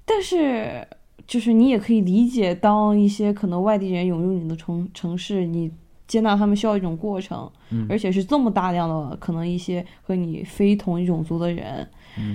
[0.04, 0.86] 但是，
[1.26, 5.70] 就是你也可以理解，当一些可能外地人涌入你的城城市，你
[6.06, 7.50] 接纳他们需要一种过程，
[7.88, 11.86] 而且是这么大量的可能一些和你非同一种族的人，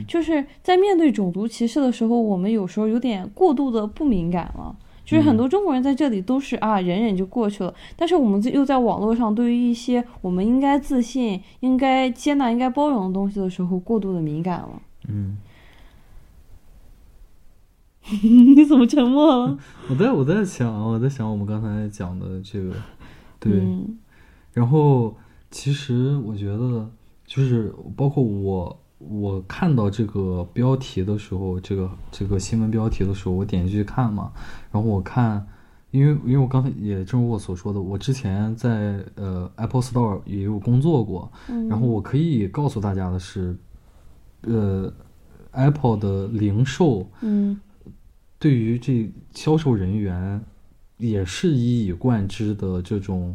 [0.07, 4.75] 就是在面对种族歧视的时候，我们有时候有点过度的不敏感了。
[5.13, 14.81] 就是很多中国人在这里都是啊忍忍就过去了，但是我们又在网络上对于一些我们应该自信、应该接纳、应该包容的东西的时候，过度的敏感了。
[15.07, 15.37] 嗯，
[18.55, 19.57] 你怎么沉默了？
[19.89, 22.73] 我在我在想，我在想我们刚才讲的这个，
[23.39, 23.97] 对，嗯。
[24.51, 25.15] 然后
[25.51, 26.89] 其实我觉得
[27.25, 34.31] 就是包括我我看到这个标题的时候，这个这个新闻标题的时候，我点进去看嘛，
[34.73, 35.47] 然后我看，
[35.91, 41.69] 因为因为我刚才也正如我所说的，我之前在呃 Apple Store 也有工作过，嗯。
[41.69, 43.55] 然后我可以告诉大家的是，
[44.41, 44.91] 呃
[45.51, 47.57] ，Apple 的零售嗯。
[48.39, 50.43] 对于这销售人员
[50.97, 53.33] 也是一以贯之的这种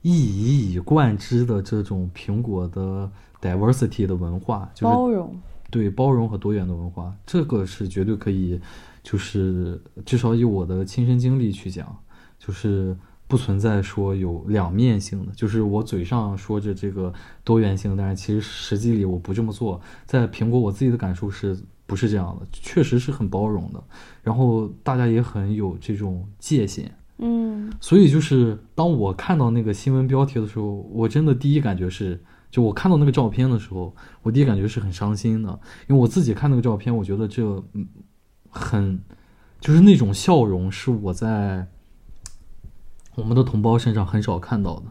[0.00, 3.08] 一以以贯之的这种苹果的
[3.40, 8.60] diversity 的文化，就是包容，对包容和多元的文化，这个是绝对可以，
[9.02, 11.96] 就是至少以我的亲身经历去讲，
[12.38, 12.96] 就是
[13.26, 17.12] 不存在说有两面性的，就是我嘴上说着这个
[17.44, 19.80] 多元性，但是其实实际里我不这么做。
[20.06, 22.46] 在苹果，我自己的感受是不是这样的？
[22.52, 23.82] 确实是很包容的，
[24.22, 26.94] 然后大家也很有这种界限。
[27.18, 35.48] 嗯所以就是当我看到那个新闻标题的时候，我真的第一感觉是，就我看到那个照片的时候，我第一感觉是很伤心的，
[35.88, 37.44] 因为我自己看那个照片，我觉得这
[37.74, 37.86] 嗯
[38.52, 39.02] 很
[39.58, 41.66] 就是那种笑容是我在
[43.16, 44.84] 我们的同胞身上很少看到的。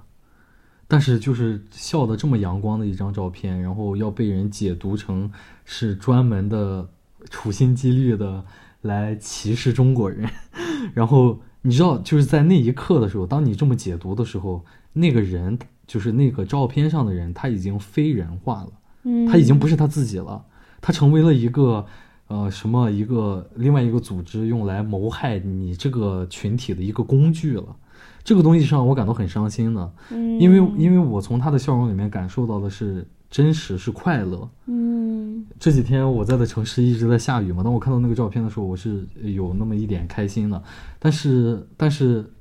[0.87, 5.31] 但是就是笑的这么阳光的一张照片，然后要被人解读成
[5.63, 6.89] 是专门的
[7.29, 8.43] 处心积虑的
[8.81, 10.29] 来歧视中国人，
[10.93, 15.57] 然后你知道，就是在那一刻的时候，当你这么解读的时候，那个人
[15.87, 18.71] 就是那个照片上的人，他已经非人化了，
[19.03, 20.43] 嗯，他已经不是他自己了，
[20.81, 21.85] 他成为了一个
[22.31, 27.75] 呃什么一个另外一个组织用来谋害你这个群体的一个工具了。
[28.23, 34.49] 这个东西是让我感到很伤心的，嗯，因为因为我从他的笑容里面感受到的是真实，是快乐。
[34.67, 40.63] 嗯这几天我在的城市一直在下雨嘛，当我看到那个照片的时候，我是有那么一点开心的。
[40.99, 42.31] 但是，但是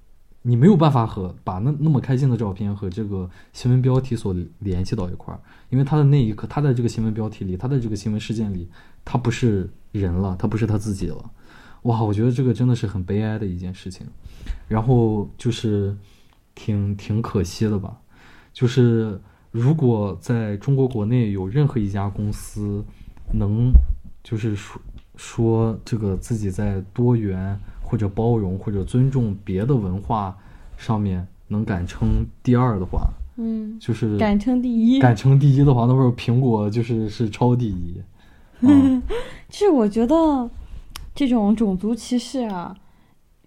[0.42, 8.68] 你没有办法和把那那么开心的照片和这个新闻标题所联系到一块儿，因为他的那一刻，他在这个新闻标题里，他在这个新闻事件里，
[9.04, 11.30] 他不是人了，他不是他自己了。
[11.82, 14.06] 哇，我觉得这个真的是很悲哀的一件事情，
[14.68, 15.96] 然后就是
[16.54, 17.98] 挺挺可惜的吧，
[18.52, 19.18] 就是
[19.50, 22.84] 如果在中国国内有任何一家公司
[23.32, 23.72] 能
[24.22, 24.80] 就是说
[25.16, 30.36] 说这个自己在多元或者包容或者尊重别的文化
[30.76, 35.00] 上面能敢称第二的话，嗯，就是敢称第一。
[35.00, 38.00] 敢称第一的话，那会儿苹果就是是超第一。
[38.62, 39.02] 嗯
[39.48, 40.48] 其实我觉得
[41.14, 42.74] 这种种族歧视啊，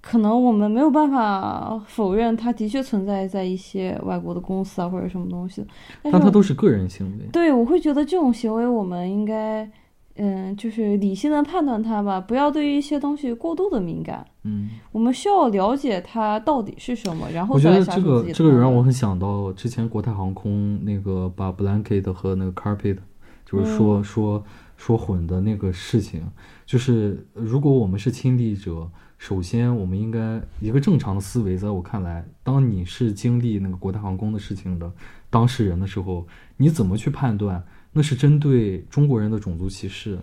[0.02, 5.66] 可能我们没有办法否认，它的确存在在一些外国的公司啊或者什么东西。
[6.02, 7.26] 但但它都是个人行为。
[7.32, 9.70] 对我会觉得这种行为，我们应该
[10.16, 14.24] 嗯，就是理性的判断它吧，不要对于一些东西过度的敏感。
[14.44, 22.98] 嗯，我们需要了解它到底是什么，然后我觉得这个这个让我很想到之前国泰航空那个把 blanket 和那个 carpet，
[23.46, 24.44] 就是说、嗯说
[24.86, 26.22] 说混的那个事情，
[26.66, 34.92] 就是如果我们是亲历者，首先我们应该一个正常的思维，在我看来，当你是经历那个国泰航空的事情的
[35.30, 36.28] 当事人的时候，
[36.58, 37.64] 你怎么去判断
[37.94, 40.20] 那是针对中国人的种族歧视，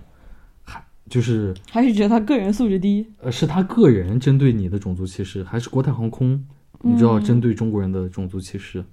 [0.63, 3.11] 还就是还是觉得他个人素质低。
[3.23, 6.45] 呃，是他个人针对你的种族歧视，还是国泰航空，
[6.83, 8.85] 你知道嗯针对中国人的种族歧视？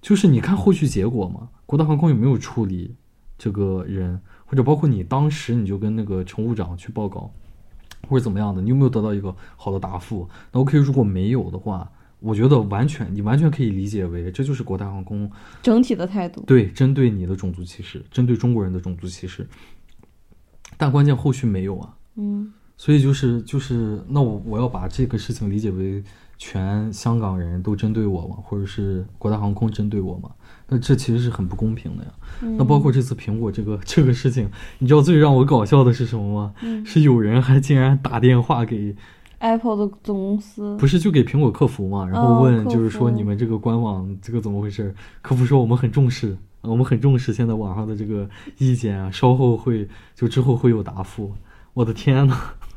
[0.00, 2.94] 就是你看后续结果嘛，国泰航空有没有处理
[3.36, 7.30] 这个人，或者包括你当时你就跟那个乘务长去报告，
[8.08, 10.28] 或者怎么样的，你有没有得到一个好的答复？
[10.52, 11.90] 那 OK，如果没有的话，
[12.20, 15.30] 我觉得完全你完全可以理解为这就是国泰航空
[15.62, 16.42] 整体的态度。
[16.46, 19.46] 对，针对你的种族歧视，针对中国人的种族歧视。
[20.76, 26.02] 但关键后续没有啊，嗯所以就是就是，那我我要把这个事情理解为
[26.38, 30.30] 全香港人都针对我嘛，或者是国泰航空针对我嘛？
[30.68, 32.10] 那这其实是很不公平的呀。
[32.42, 36.54] 嗯那包括这次苹果这个这个事情，你知道最让我搞笑的是什么吗？
[36.62, 38.94] 嗯是有人还竟然打电话给
[39.38, 44.94] ，，Apple 的总公司不是就给苹果客服嘛，然后哦问就是说你们这个官网这个怎么回事？
[45.22, 51.32] 客服说我们很重视，我们很重视现在网上的这个意见啊，稍后会就之后会有答复。
[51.72, 52.34] 我的天呐，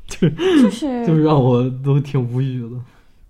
[0.09, 2.79] 就就是 就是让我都挺无语的。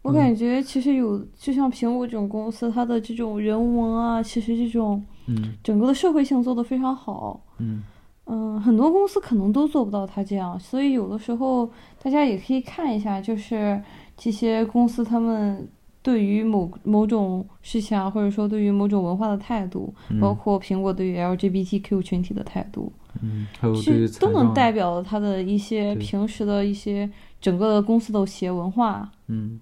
[0.01, 7.41] 我感觉其实有，就像苹果这种公司，它的这种人文啊，其实这种嗯整个的社会性做得非常好。
[7.59, 7.84] 嗯
[8.25, 11.69] 嗯，很多公司可能都做不到它这样，所以有的时候
[12.01, 13.80] 大家也可以看一下，就是
[14.15, 15.67] 这些公司他们
[16.01, 22.91] 对于某某种事情啊，或者说对于某种文化的态度，包括苹果对于 LGBTQ 群体的态度，
[23.22, 27.10] 嗯，还有对于都能代表了他的一些平时的一些
[27.41, 29.10] 整个的公司的企业文化。
[29.28, 29.60] 嗯，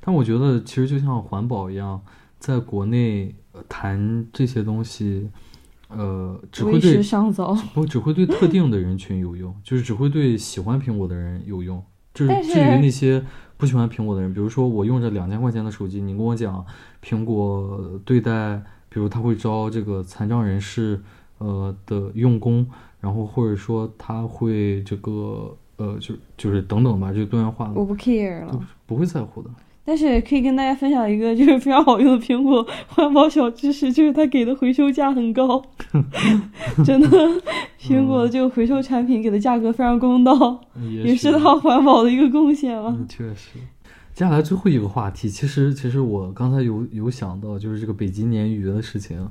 [0.00, 2.00] 但我觉得其实就像环保一样，
[2.38, 5.30] 在国内呃谈这些东西，
[5.88, 7.02] 呃，只会对
[7.72, 11.82] 不只会对特定的人群有用， 就是只会对喜欢苹果的人有用。
[12.12, 13.20] 就是但是至于那些
[13.56, 16.64] 不喜欢苹果的人，比如说我用着两千块钱的手机，你跟我讲
[17.02, 21.02] 苹果对待，比如他会招这个残障人士
[21.44, 22.66] 呃的用工，
[23.00, 28.60] 然后或者说他会这个呃就就是等等吧，就多元化的，我不 care 了。
[28.86, 29.50] 不会在乎的。
[29.86, 35.62] 但是可以跟大家分享一个就是非常好用的苹果环保小知识，就是它给的回收价很高，
[36.82, 37.08] 真的，
[37.78, 42.96] 苹果的这个回收产品给的价格非常公道，也也是它环保的一个贡献了。
[42.98, 43.58] 嗯，确实。
[44.14, 49.28] 接下来最后一个话题，其实其实我刚才有有想到，就是这个北极鲶鱼的事情。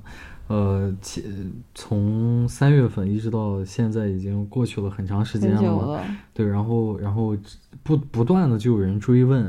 [0.48, 1.24] 呃，其
[1.74, 7.36] 从三月份一直到现在，已经过去了很长时间了对，然后然后
[7.82, 9.46] 不不断的就有人追问，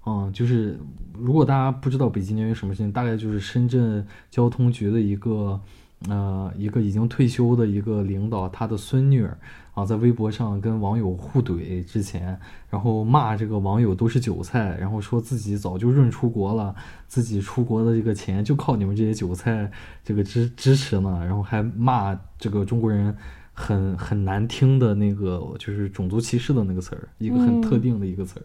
[0.00, 0.78] 啊、就是
[1.16, 5.60] 如果大家不知道北极鲶鱼什么事情，大概就是深圳交通局的一个
[6.08, 9.36] 呃一个已经退休的一个领导，他的孙女儿
[9.74, 12.38] 啊，在微博上跟网友互怼之前，
[12.68, 16.74] 然后骂这个网友都是韭菜，然后说自己早就润出国了，
[17.06, 19.70] 自己出国的这个钱就靠你们这些韭菜
[20.04, 23.16] 这个支支持呢，然后还骂这个中国人。
[23.56, 28.42] 很很难听的那个，就是种族歧视的那个词儿，一个很特嗯定的一个词儿。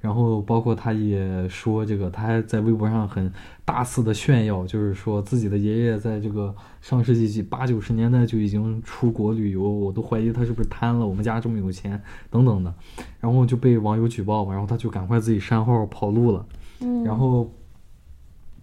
[0.00, 3.32] 然后包括他也说这个，他还在微博上很
[3.64, 12.00] 大肆的炫耀，就是说自己的爷爷在这个上世纪几八九十年代就已经出国旅游，我都怀疑他是不是贪了，我们家这么有钱
[12.30, 12.72] 等等的。
[13.20, 16.46] 然后就被网友举报嘛，然后他就赶快自己删号跑路了。
[16.80, 17.52] 嗯，然后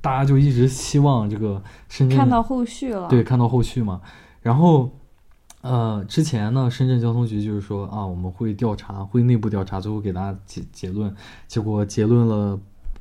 [0.02, 4.02] 大家就一直希望这个深圳看到后续了，对，看到后续嘛。
[4.42, 4.90] 然后，
[5.62, 11.14] 呃，之前呢，深圳交通局就是说啊，我们会调查，会内部调查，最后给大家结结论。
[11.48, 12.58] 结果结论了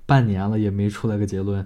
[0.06, 1.64] 半年了，也没出来个结论。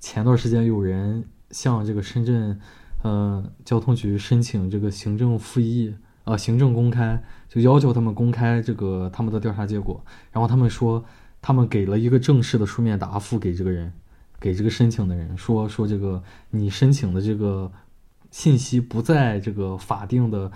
[0.00, 2.58] 前段时间有人向这个深圳
[3.02, 10.04] 呃交通局申请这个行政复议，呃，行政公开，就要求他们公开这个他们的调查结果。
[10.32, 11.04] 然后他们说，
[11.40, 13.92] 他们给了一个正式的书面答复给这个人，
[14.40, 16.20] 给这个申请的人，说说这个
[16.50, 17.70] 你申请的这个
[18.32, 20.50] 信息不在这个法定的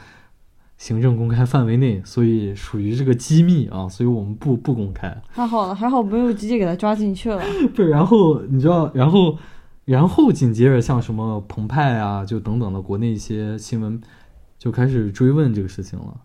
[0.76, 5.16] 行政公开范围内，所以属于这个机密啊，所以我们不不公开。
[5.28, 7.40] 还好了，还好没有直接给他抓进去了。
[7.74, 9.38] 对，然后你知道，然后
[9.84, 14.00] 然后紧接着像什么澎湃啊，就等等的国内一些新闻
[14.58, 16.20] 就开始追问这个事情了。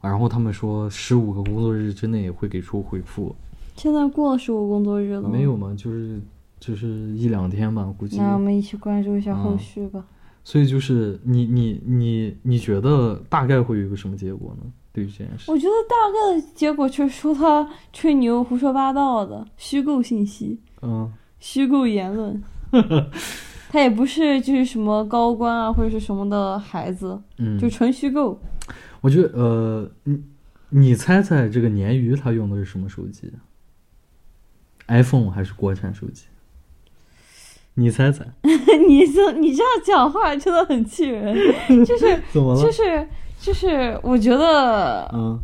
[0.00, 3.36] 啊然后他们说十五个工作日之内会给出回复，
[3.76, 5.72] 现在过了十五工作日了吗，没有吗？
[5.76, 6.20] 就是
[6.58, 8.18] 就是一两天吧，估计。
[8.18, 10.04] 那我们一起关注一下后嗯续吧。
[10.44, 14.70] 所以就是你你你你觉得大概会有一个什么结果呢？
[14.92, 22.42] 对于这件事，我觉得大概的结果就是说他吹牛、胡说八道的虚构信息、嗯虚构言论。
[23.70, 28.38] 他也不是就是什么高官啊或者是什么的孩子，嗯，就纯虚构。
[29.00, 30.22] 我觉得呃，你
[30.68, 33.32] 你猜猜这个鲶鱼他用的是什么手机
[34.88, 36.26] ？iPhone 还是国产手机？
[37.74, 38.24] 你猜猜？
[38.42, 41.34] 你这你这样讲话真的很气人，
[41.84, 42.62] 就是 怎么了？
[42.62, 43.08] 就是
[43.40, 45.40] 就是，我觉得，嗯，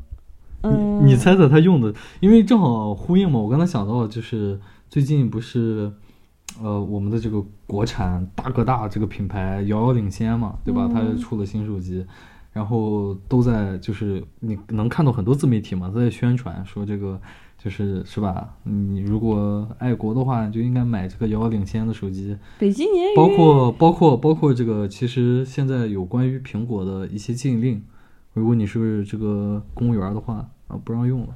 [0.62, 3.38] 嗯，你你猜猜他用的，因为正好呼应嘛。
[3.40, 5.90] 我刚才想到，就是最近不是，
[6.62, 10.86] 呃，我们的这个国产大哥大这个品牌遥遥领先嘛，对吧？
[10.90, 12.04] 嗯它出了新手机，
[12.52, 17.20] 然后都在就是你能看到很多自媒体嘛，都在宣传说这个
[17.62, 18.54] 就是是吧？
[18.62, 22.36] 你如果爱国的话，你就应该买这个遥遥领先的手机。
[22.58, 27.82] 北京鲶鱼，包括包括包括这个，其实现在有关于苹果的一些禁令，
[28.32, 31.28] 如果你是这个公务员的话啊，不让用了。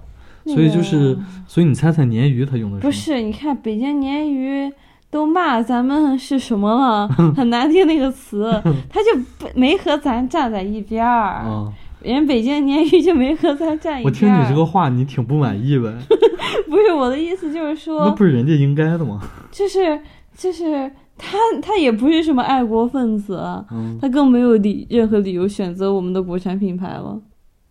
[0.47, 1.17] 所以就是，
[1.47, 2.91] 所以你猜猜鲶鱼它用的是不？
[2.91, 3.21] 是？
[3.21, 4.73] 你看北京鲶鱼
[5.09, 7.09] 都骂咱们是什么了？
[7.37, 8.51] 很难听那个词，
[8.91, 11.45] 他就没和咱站在一边儿。
[11.45, 11.73] 啊，
[12.05, 14.05] 人北京鲶鱼就没和咱站一。
[14.05, 15.93] 我听你这个话，你挺不满意呗？
[16.69, 19.21] 不是我的意思，就是说那，不是人家应该的吗？
[19.51, 20.01] 就是
[20.37, 23.39] 就是他他也不是什么爱国分子，
[23.71, 27.21] 嗯他更没有理任何理由选择我们的国产品牌了。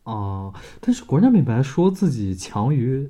[0.04, 3.08] 哦，但是国产品牌说自己强于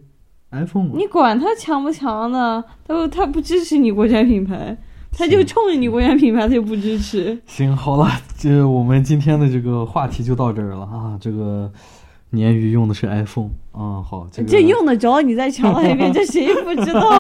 [0.52, 2.64] iPhone，啊你管他强不强呢？
[2.86, 4.78] 他不他不支持你国产品牌，
[5.12, 7.38] 他就冲着你国产品牌，他就不支持。
[7.46, 11.18] 行，好了，这我们今天的这个话题就到这儿了啊。
[11.20, 11.72] 这个
[12.32, 17.18] 鲶鱼用的是 iPhone 啊，好，这个这用得着你再强调一遍，这谁不知道